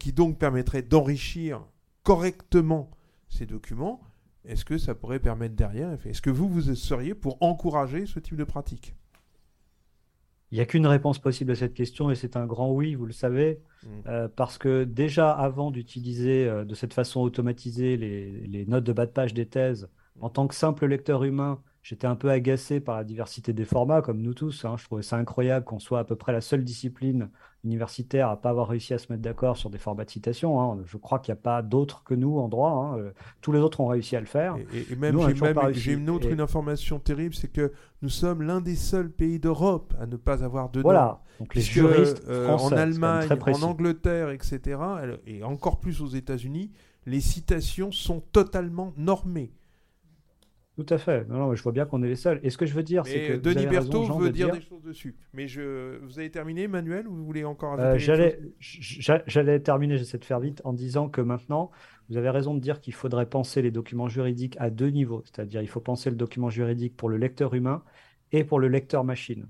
[0.00, 1.64] qui donc permettrait d'enrichir
[2.02, 2.90] correctement
[3.28, 4.02] ces documents,
[4.44, 8.34] est-ce que ça pourrait permettre derrière, est-ce que vous, vous seriez pour encourager ce type
[8.34, 8.96] de pratique?
[10.54, 13.06] Il n'y a qu'une réponse possible à cette question et c'est un grand oui, vous
[13.06, 13.88] le savez, mm.
[14.06, 18.92] euh, parce que déjà avant d'utiliser euh, de cette façon automatisée les, les, notes de
[18.92, 19.88] bas de page des thèses,
[20.20, 24.00] en tant que simple lecteur humain, j'étais un peu agacé par la diversité des formats,
[24.00, 24.64] comme nous tous.
[24.64, 24.76] Hein.
[24.78, 27.30] Je trouvais ça incroyable qu'on soit à peu près la seule discipline
[27.64, 30.60] universitaire à pas avoir réussi à se mettre d'accord sur des formats de citation.
[30.60, 30.78] Hein.
[30.84, 32.70] Je crois qu'il n'y a pas d'autres que nous en droit.
[32.70, 32.98] Hein.
[32.98, 33.10] Euh,
[33.40, 34.56] tous les autres ont réussi à le faire.
[34.72, 35.18] Et, même,
[35.72, 39.94] j'ai une autre une information terrible, c'est que nous sommes l'un des seuls pays d'Europe
[40.00, 41.22] à ne pas avoir de voilà.
[41.40, 44.78] Donc les juristes euh, en Allemagne, en Angleterre, etc.,
[45.26, 46.70] et encore plus aux États-Unis,
[47.06, 49.52] les citations sont totalement normées.
[50.76, 51.28] Tout à fait.
[51.28, 52.40] Non, non, je vois bien qu'on est les seuls.
[52.42, 53.32] Et ce que je veux dire, c'est que.
[53.34, 55.14] Denis Berthaud veut dire, des choses dessus.
[55.32, 55.98] Mais je...
[56.02, 60.40] vous avez terminé, Manuel, ou vous voulez encore euh, J'allais j'allais terminer, j'essaie de faire
[60.40, 61.70] vite, en disant que maintenant,
[62.08, 65.22] vous avez raison de dire qu'il faudrait penser les documents juridiques à deux niveaux.
[65.24, 67.84] C'est-à-dire, il faut penser le document juridique pour le lecteur humain
[68.32, 69.46] et pour le lecteur machine.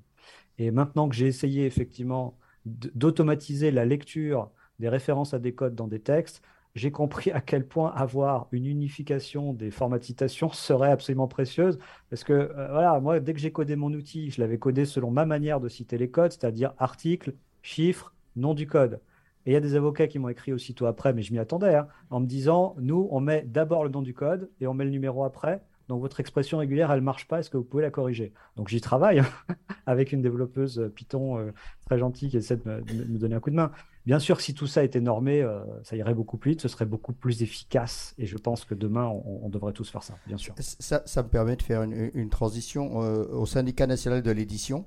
[0.58, 5.88] Et maintenant que j'ai essayé effectivement d'automatiser la lecture des références à des codes dans
[5.88, 6.42] des textes,
[6.74, 11.78] j'ai compris à quel point avoir une unification des formats de citation serait absolument précieuse.
[12.10, 15.10] Parce que, euh, voilà, moi, dès que j'ai codé mon outil, je l'avais codé selon
[15.10, 19.00] ma manière de citer les codes, c'est-à-dire article, chiffre, nom du code.
[19.46, 21.74] Et il y a des avocats qui m'ont écrit aussitôt après, mais je m'y attendais,
[21.74, 24.84] hein, en me disant, nous, on met d'abord le nom du code et on met
[24.84, 25.62] le numéro après.
[25.88, 28.32] Donc votre expression régulière, elle ne marche pas, est-ce que vous pouvez la corriger?
[28.56, 29.26] Donc j'y travaille hein,
[29.86, 31.52] avec une développeuse euh, Python euh,
[31.84, 33.70] très gentille qui essaie de me, donner un coup de main.
[34.06, 36.84] Bien sûr, si tout ça était normé, euh, ça irait beaucoup plus vite, ce serait
[36.84, 38.14] beaucoup plus efficace.
[38.18, 40.54] Et je pense que demain, on, devrait tous faire ça, bien sûr.
[40.58, 42.96] Ça, me permet de faire une, transition.
[42.96, 44.84] au syndicat national de l'édition,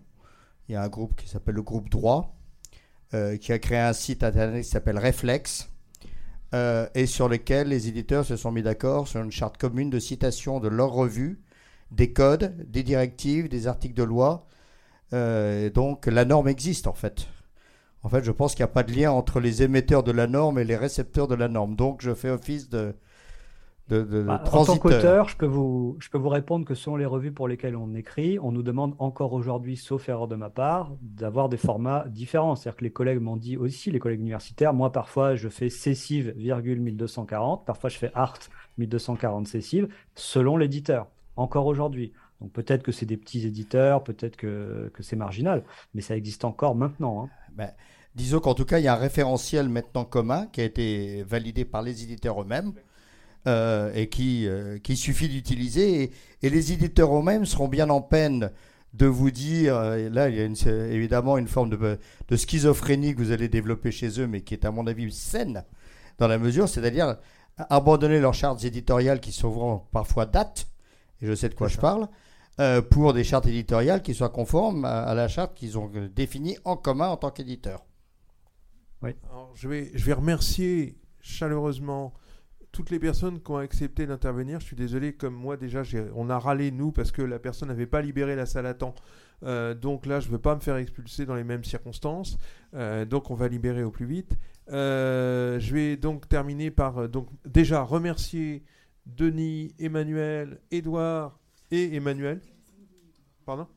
[0.69, 2.35] il y a un groupe qui s'appelle le groupe Droit,
[3.11, 5.69] qui a créé un site internet qui s'appelle Reflex
[6.53, 9.99] euh, et sur lesquels les éditeurs se sont mis d'accord sur une charte commune de
[9.99, 11.41] citation de leur revue,
[11.91, 14.47] des codes, des directives, des articles de loi.
[15.13, 17.27] Euh, donc la norme existe en fait.
[18.03, 20.27] En fait, je pense qu'il n'y a pas de lien entre les émetteurs de la
[20.27, 21.75] norme et les récepteurs de la norme.
[21.75, 22.93] Donc je fais office de,
[23.89, 27.31] bah, en tant qu'auteur, je, peux vous, je peux vous répondre que selon les revues
[27.31, 31.47] pour lesquelles on écrit, on nous demande encore aujourd'hui, sauf erreur de ma part, d'avoir
[31.47, 32.55] des formats différents.
[32.55, 36.33] C'est-à-dire que les collègues m'ont dit aussi, les collègues universitaires, moi parfois je fais cessive,
[36.35, 38.39] virgule 1240, parfois je fais art
[38.77, 42.11] 1240 cessive, selon l'éditeur, encore aujourd'hui.
[42.41, 46.43] Donc peut-être que c'est des petits éditeurs, peut-être que, que c'est marginal, mais ça existe
[46.43, 47.23] encore maintenant.
[47.23, 47.29] Hein.
[47.57, 47.71] Ben,
[48.13, 51.65] disons qu'en tout cas, il y a un référentiel maintenant commun qui a été validé
[51.65, 52.71] par les éditeurs eux-mêmes
[53.47, 56.11] euh, et qui, euh, qui suffit d'utiliser.
[56.43, 58.51] Et, les éditeurs eux-mêmes seront bien en peine
[58.93, 60.55] de vous dire, euh, là, il y a une-
[60.91, 64.65] évidemment une forme de, de schizophrénie que vous allez développer chez eux, mais qui est
[64.65, 65.63] à mon avis saine
[66.19, 67.17] dans la mesure, c'est-à-dire
[67.57, 70.67] abandonner leurs chartes éditoriales qui souvent parfois datent,
[71.21, 72.07] et je sais de quoi je parle,
[72.59, 76.07] euh, pour des chartes éditoriales qui soient conformes à, à la charte qu'ils ont euh,
[76.07, 77.85] définie en commun en tant qu'éditeur.
[79.03, 82.13] Alors, je, vais, je vais remercier chaleureusement
[82.71, 84.59] toutes les personnes qui ont accepté d'intervenir.
[84.59, 85.83] Je suis désolé, comme moi déjà,
[86.15, 88.95] on a râlé nous parce que la personne n'avait pas libéré la salle à temps.
[89.43, 92.37] Euh, donc là, je ne veux pas me faire expulser dans les mêmes circonstances.
[92.73, 94.37] Euh, donc on va libérer au plus vite.
[94.71, 98.63] Euh, je vais donc terminer par donc déjà remercier
[99.05, 101.39] Denis, Emmanuel, Édouard
[101.71, 102.41] et Emmanuel.
[103.45, 103.67] Pardon?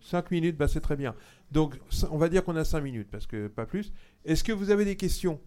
[0.00, 1.14] 5 minutes, bah c'est très bien.
[1.52, 1.78] Donc
[2.10, 3.92] on va dire qu'on a 5 minutes parce que pas plus.
[4.24, 5.40] Est-ce que vous avez des questions?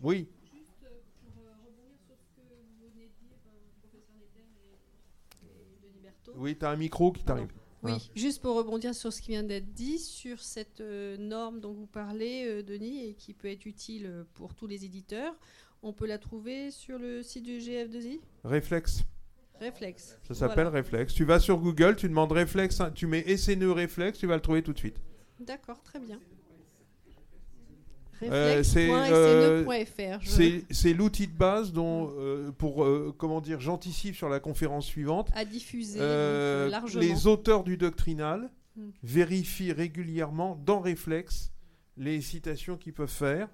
[0.00, 0.28] Oui.
[6.36, 7.48] Oui, tu as un micro qui t'arrive.
[7.82, 7.98] Oui, Voilà.
[8.14, 11.86] juste pour rebondir sur ce qui vient d'être dit, sur cette euh, norme dont vous
[11.86, 15.34] parlez, euh, Denis, et qui peut être utile euh, pour tous les éditeurs,
[15.82, 19.02] on peut la trouver sur le site du GF2I Réflexe.
[19.60, 20.18] Réflexe.
[20.28, 20.70] Ça s'appelle Voilà.
[20.70, 21.14] Réflexe.
[21.14, 24.40] Tu vas sur Google, tu demandes Réflexe, hein, tu mets SNE Réflexe, tu vas le
[24.42, 24.96] trouver tout de suite.
[25.40, 26.18] D'accord, très bien.
[28.22, 29.62] Euh, c'est, euh,
[30.22, 34.86] je- C'est l'outil de base dont, euh, pour, euh, comment dire, j'anticipe sur la conférence
[34.86, 35.28] suivante.
[35.34, 37.00] À diffuser largement.
[37.02, 38.88] les auteurs du doctrinal Mm.
[39.02, 41.52] vérifient régulièrement dans Réflexe
[41.98, 43.48] les citations qu'ils peuvent faire.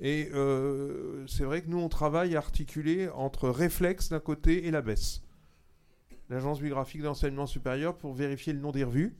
[0.00, 0.30] Et
[1.26, 5.20] c'est vrai que nous, on travaille à articuler entre Réflexe d'un côté et la baisse.
[6.28, 9.16] L'agence biographique d'enseignement supérieur pour vérifier le nom des revues.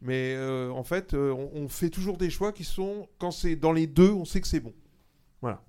[0.00, 3.54] Mais euh, en fait, euh, on, on fait toujours des choix qui sont, quand c'est
[3.54, 4.74] dans les deux, on sait que c'est bon.
[5.40, 5.62] Voilà.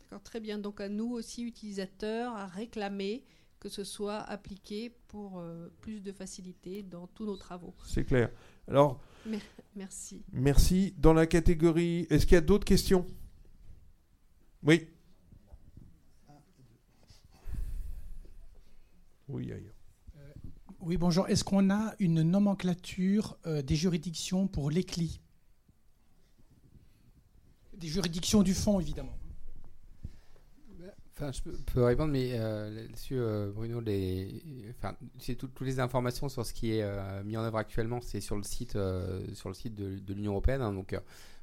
[0.00, 0.58] D'accord, très bien.
[0.58, 3.24] Donc à nous aussi, utilisateurs, à réclamer
[3.60, 7.74] que ce soit appliqué pour euh, plus de facilité dans tous nos travaux.
[7.84, 8.30] C'est clair.
[8.68, 9.40] Alors, Mer-
[9.76, 10.22] Merci.
[10.32, 10.94] Merci.
[10.98, 13.06] Dans la catégorie, est-ce qu'il y a d'autres questions?
[14.62, 14.88] Oui.
[19.28, 19.73] Oui, ailleurs.
[20.86, 21.26] Oui, bonjour.
[21.28, 25.18] Est-ce qu'on a une nomenclature euh, des juridictions pour l'ECLI
[27.74, 29.16] Des juridictions du fond, évidemment.
[31.16, 31.40] Enfin, je
[31.72, 34.42] peux, répondre, mais euh, euh, Bruno, les,
[35.38, 38.42] toutes les informations sur ce qui est euh, mis en œuvre actuellement, c'est sur le
[38.42, 38.76] site,
[39.32, 40.60] sur le site de, l'Union européenne.
[40.60, 40.72] hein.
[40.72, 40.94] donc,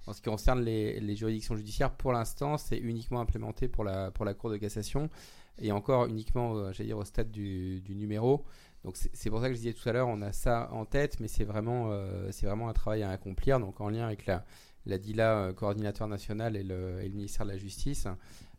[0.08, 4.52] en ce qui concerne les, juridictions judiciaires, pour l'instant, c'est uniquement implémenté pour la, Cour
[4.52, 5.10] de cassation
[5.58, 8.46] et encore uniquement, j'allais dire, au stade du numéro.
[8.84, 11.20] Donc, c'est pour ça que je disais tout à l'heure, on a ça en tête,
[11.20, 13.60] mais c'est vraiment, euh, vraiment un travail à accomplir.
[13.60, 14.44] Donc, en lien avec la,
[14.86, 18.08] la DILA, euh, coordinateur national, et le, et le ministère de la Justice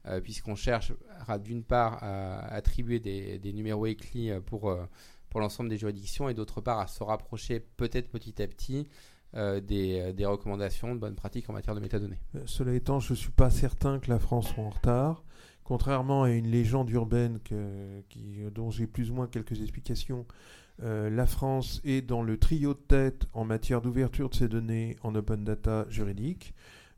[0.07, 4.77] euh, puisqu'on cherchera d'une part à attribuer des, numéros éclis euh, pour,
[5.35, 8.89] l'ensemble des juridictions et d'autre part à se rapprocher peut-être petit à petit
[9.35, 12.21] des, des recommandations de bonnes pratiques en matière de métadonnées.
[12.45, 15.25] Cela étant, je ne suis pas certain que la France soit en retard.
[15.65, 17.39] Contrairement à une légende urbaine
[18.55, 20.27] dont j'ai plus ou moins quelques explications,
[20.83, 24.97] euh, la France est dans le trio de tête en matière d'ouverture de ses données
[25.03, 26.55] en open data juridique.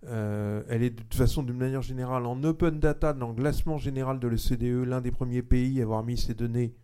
[0.06, 3.78] Euh, elle est de toute façon, d'une manière générale, en open data, dans le classement
[3.78, 6.74] général de l'OCDE, l'un des premiers pays à avoir mis ses données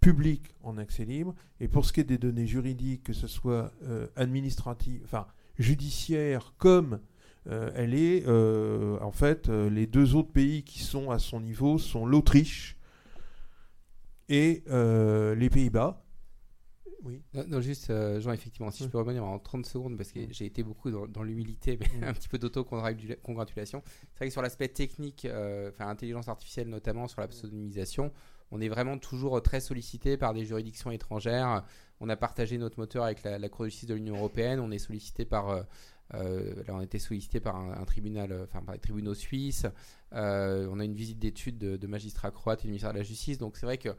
[0.00, 1.34] publiques en accès libre.
[1.60, 5.26] Et pour ce qui est des données juridiques, que ce soit euh, administratives, enfin
[5.58, 6.98] judiciaires, comme
[7.46, 11.78] elle est, euh, en fait, euh, les deux autres pays qui sont à son niveau
[11.78, 12.76] sont l'Autriche
[14.28, 16.02] et euh, les Pays-Bas.
[17.04, 17.20] Oui.
[17.34, 20.20] Non, non, juste, euh, Jean, effectivement, si je peux revenir en 30 secondes, parce que
[20.30, 23.82] j'ai été beaucoup dans, dans l'humilité, mais un petit peu d'auto-congratulation.
[23.84, 28.12] C'est vrai que sur l'aspect technique, euh, enfin intelligence artificielle notamment, sur la pseudonymisation,
[28.52, 31.64] on est vraiment toujours euh, très sollicité par des juridictions étrangères.
[32.00, 34.60] On a partagé notre moteur avec la, la Cour de justice de l'Union européenne.
[34.60, 35.62] On est sollicité par, euh, euh,
[36.12, 39.66] là, on a été sollicité par un, un tribunal, euh, enfin par les tribunaux suisses.
[40.12, 43.04] Euh, on a une visite d'études de, de magistrats croates et du ministère de la
[43.04, 43.38] Justice.
[43.38, 43.90] Donc c'est vrai que,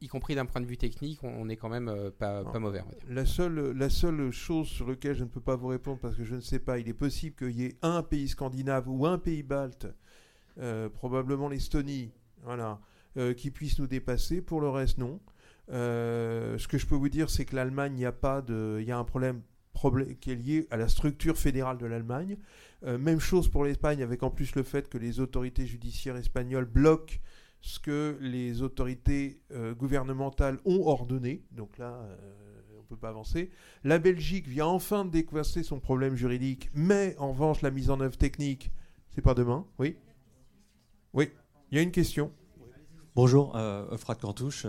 [0.00, 2.82] y compris d'un point de vue technique, on, est quand même euh, pas, pas mauvais.
[3.08, 6.24] La seule, la seule chose sur laquelle je ne peux pas vous répondre parce que
[6.24, 9.18] je ne sais pas, il est possible qu'il y ait un pays scandinave ou un
[9.18, 9.86] pays balte,
[10.58, 12.10] euh, probablement l'Estonie,
[12.42, 12.80] voilà,
[13.16, 14.42] euh, qui puisse nous dépasser.
[14.42, 15.20] Pour le reste, non.
[15.70, 18.78] Euh, ce que je peux vous dire, c'est que l'Allemagne, il y a pas de,
[18.80, 19.42] il y a un problème,
[20.20, 22.36] qui est lié à la structure fédérale de l'Allemagne.
[22.84, 26.64] Euh, même chose pour l'Espagne, avec en plus le fait que les autorités judiciaires espagnoles
[26.64, 27.14] bloquent
[27.60, 31.44] ce que les autorités euh, gouvernementales ont ordonné.
[31.52, 32.16] Donc là, euh,
[32.76, 33.50] on ne peut pas avancer.
[33.84, 38.00] La Belgique vient enfin de décoincer son problème juridique, mais en revanche, la mise en
[38.00, 38.72] œuvre technique,
[39.10, 39.64] c'est pas demain.
[39.78, 39.96] Oui
[41.12, 41.30] Oui,
[41.70, 42.32] il y a une question.
[43.14, 44.66] Bonjour, Euphrate Cantouche.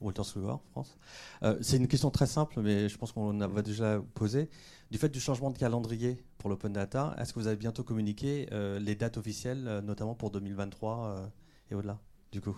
[0.00, 0.22] Walter
[0.70, 0.98] France.
[1.42, 4.48] Euh, c'est une question très simple, mais je pense qu'on avait déjà posé.
[4.90, 8.48] Du fait du changement de calendrier pour l'open data, est-ce que vous avez bientôt communiqué
[8.52, 11.30] euh, les dates officielles, euh, notamment pour 2023
[11.70, 11.98] et au-delà,
[12.32, 12.56] du coup?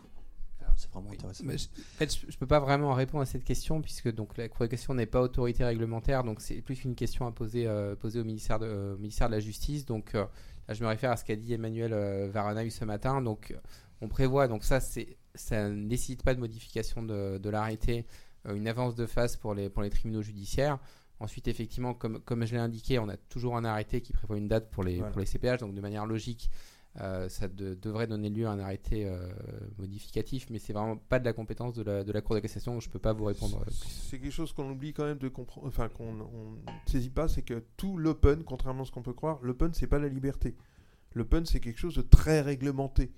[0.77, 1.45] C'est vraiment intéressant.
[1.45, 4.49] je, en fait, je ne peux pas vraiment répondre à cette question puisque donc la
[4.49, 7.67] question n'est pas autorité réglementaire, donc c'est plus une question à poser,
[7.99, 9.87] poser au, ministère de, ministère de la Justice.
[9.87, 10.29] Donc là,
[10.69, 13.23] je me réfère à ce qu'a dit Emmanuel Varanaï ce matin.
[13.23, 13.57] Donc
[14.01, 18.07] on prévoit, donc ça ça ne nécessite pas de modification de, l'arrêté,
[18.47, 20.79] euh, une avance de phase pour les, pour les tribunaux judiciaires.
[21.21, 24.49] Ensuite, effectivement, comme, comme je l'ai indiqué, on a toujours un arrêté qui prévoit une
[24.49, 26.51] date pour les, pour les CPH, donc de manière logique,
[27.01, 29.29] euh, ça devrait donner lieu à un arrêté euh,
[29.79, 32.73] modificatif, mais c'est vraiment pas de la compétence de la, de la Cour de cassation,
[32.73, 33.65] donc je peux pas vous répondre.
[33.71, 36.23] C'est quelque chose qu'on oublie quand même de comprendre, enfin qu'on ne
[36.87, 39.99] saisit pas, c'est que tout l'open, contrairement à ce qu'on peut croire, l'open c'est pas
[39.99, 40.57] la liberté.
[41.15, 43.13] L'open c'est quelque chose de très réglementé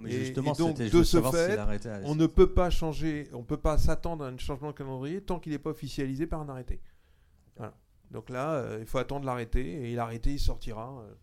[0.00, 1.58] mais et, justement, donc, de ce fait,
[2.04, 5.38] on ne peut pas changer, on peut pas s'attendre à un changement de calendrier tant
[5.38, 6.80] qu'il n'est pas officialisé par un arrêté.
[7.56, 7.74] Voilà.
[8.10, 11.02] Donc là, euh, il faut attendre l'arrêté, et l'arrêté, il sortira.
[11.02, 11.14] Euh.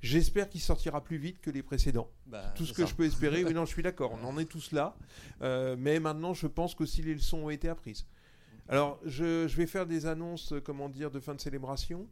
[0.00, 2.10] J'espère qu'il sortira plus vite que les précédents.
[2.26, 4.44] Bah, Tout ce que je peux espérer, oui, non, je suis d'accord, on en est
[4.44, 4.96] tous là.
[5.42, 8.06] Euh, mais maintenant, je pense que si les leçons ont été apprises.
[8.68, 12.06] Alors, je, je vais faire des annonces, comment dire, de fin de célébration.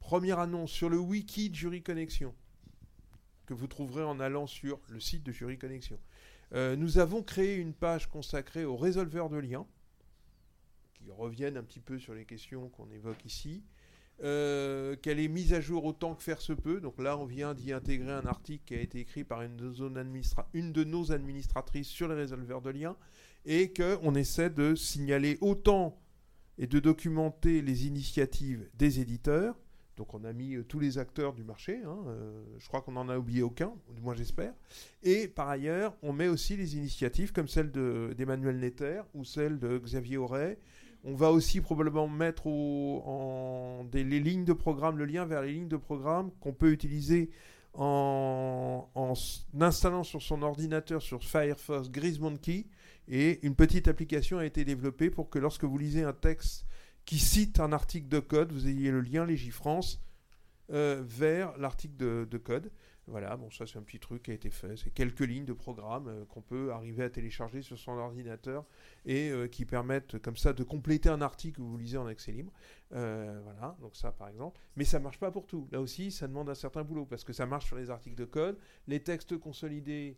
[0.00, 2.34] première annonce sur le wiki de Jury Connexion
[3.46, 5.98] que vous trouverez en allant sur le site de Jury Connexion.
[6.52, 9.66] Euh, nous avons créé une page consacrée aux résolveurs de liens,
[10.94, 13.62] qui reviennent un petit peu sur les questions qu'on évoque ici,
[14.22, 16.80] euh, qu'elle est mise à jour autant que faire se peut.
[16.80, 19.72] Donc là, on vient d'y intégrer un article qui a été écrit par une de,
[20.52, 22.96] une de nos administratrices sur les résolveurs de liens,
[23.44, 26.00] et qu'on essaie de signaler autant
[26.56, 29.56] et de documenter les initiatives des éditeurs,
[29.96, 32.92] donc on a mis euh, tous les acteurs du marché, hein, euh, je crois qu'on
[32.92, 34.52] n'en a oublié aucun, du moins j'espère.
[35.02, 39.78] Et par ailleurs, on met aussi les initiatives comme celle d'Emmanuel Netter ou celle de
[39.78, 40.58] Xavier Auray.
[41.04, 45.52] On va aussi probablement mettre en des, les lignes de programme, le lien vers les
[45.52, 47.30] lignes de programme qu'on peut utiliser
[47.74, 49.12] en, en,
[49.60, 52.66] installant sur son ordinateur sur Firefox GreaseMonkey.
[53.06, 56.64] Et une petite application a été développée pour que lorsque vous lisez un texte
[57.04, 60.00] qui cite un article de code, vous ayez le lien Légifrance
[60.70, 62.70] euh, vers l'article de, code.
[63.06, 64.78] Voilà, bon, ça c'est un petit truc qui a été fait.
[64.78, 68.64] C'est quelques lignes de programme euh, qu'on peut arriver à télécharger sur son ordinateur
[69.04, 72.32] et euh, qui permettent comme ça de compléter un article que vous lisez en accès
[72.32, 72.50] libre.
[72.90, 74.58] voilà, donc ça par exemple.
[74.76, 75.68] Mais ça marche pas pour tout.
[75.70, 78.24] Là aussi, ça demande un certain boulot parce que ça marche sur les articles de
[78.24, 78.58] code.
[78.86, 80.16] Les textes consolidés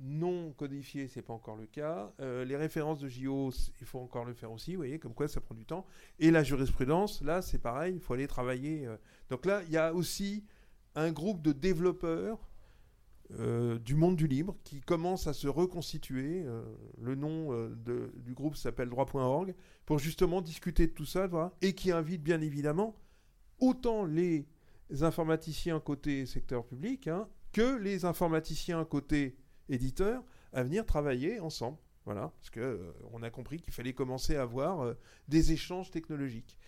[0.00, 2.12] non codifié, c'est pas encore le cas.
[2.20, 5.28] Euh, les références de JO, il faut encore le faire aussi, vous voyez, comme quoi
[5.28, 5.86] ça prend du temps.
[6.18, 8.86] Et la jurisprudence, là, c'est pareil, il faut aller travailler.
[8.86, 8.96] Euh.
[9.30, 10.44] Donc là, il y a aussi
[10.94, 12.48] un groupe de développeurs
[13.38, 16.44] euh, du monde du libre qui commence à se reconstituer.
[17.00, 17.68] le nom
[18.16, 19.54] du groupe s'appelle droit.org
[19.86, 21.28] pour justement discuter de tout ça,
[21.62, 22.96] et qui invite bien évidemment
[23.60, 24.46] autant les
[25.00, 29.36] informaticiens côté secteur public hein, que les informaticiens côté
[29.68, 31.78] éditeurs à venir travailler ensemble.
[32.04, 34.94] Voilà, parce qu'on euh, a compris qu'il fallait commencer à avoir euh,
[35.28, 36.58] des échanges technologiques.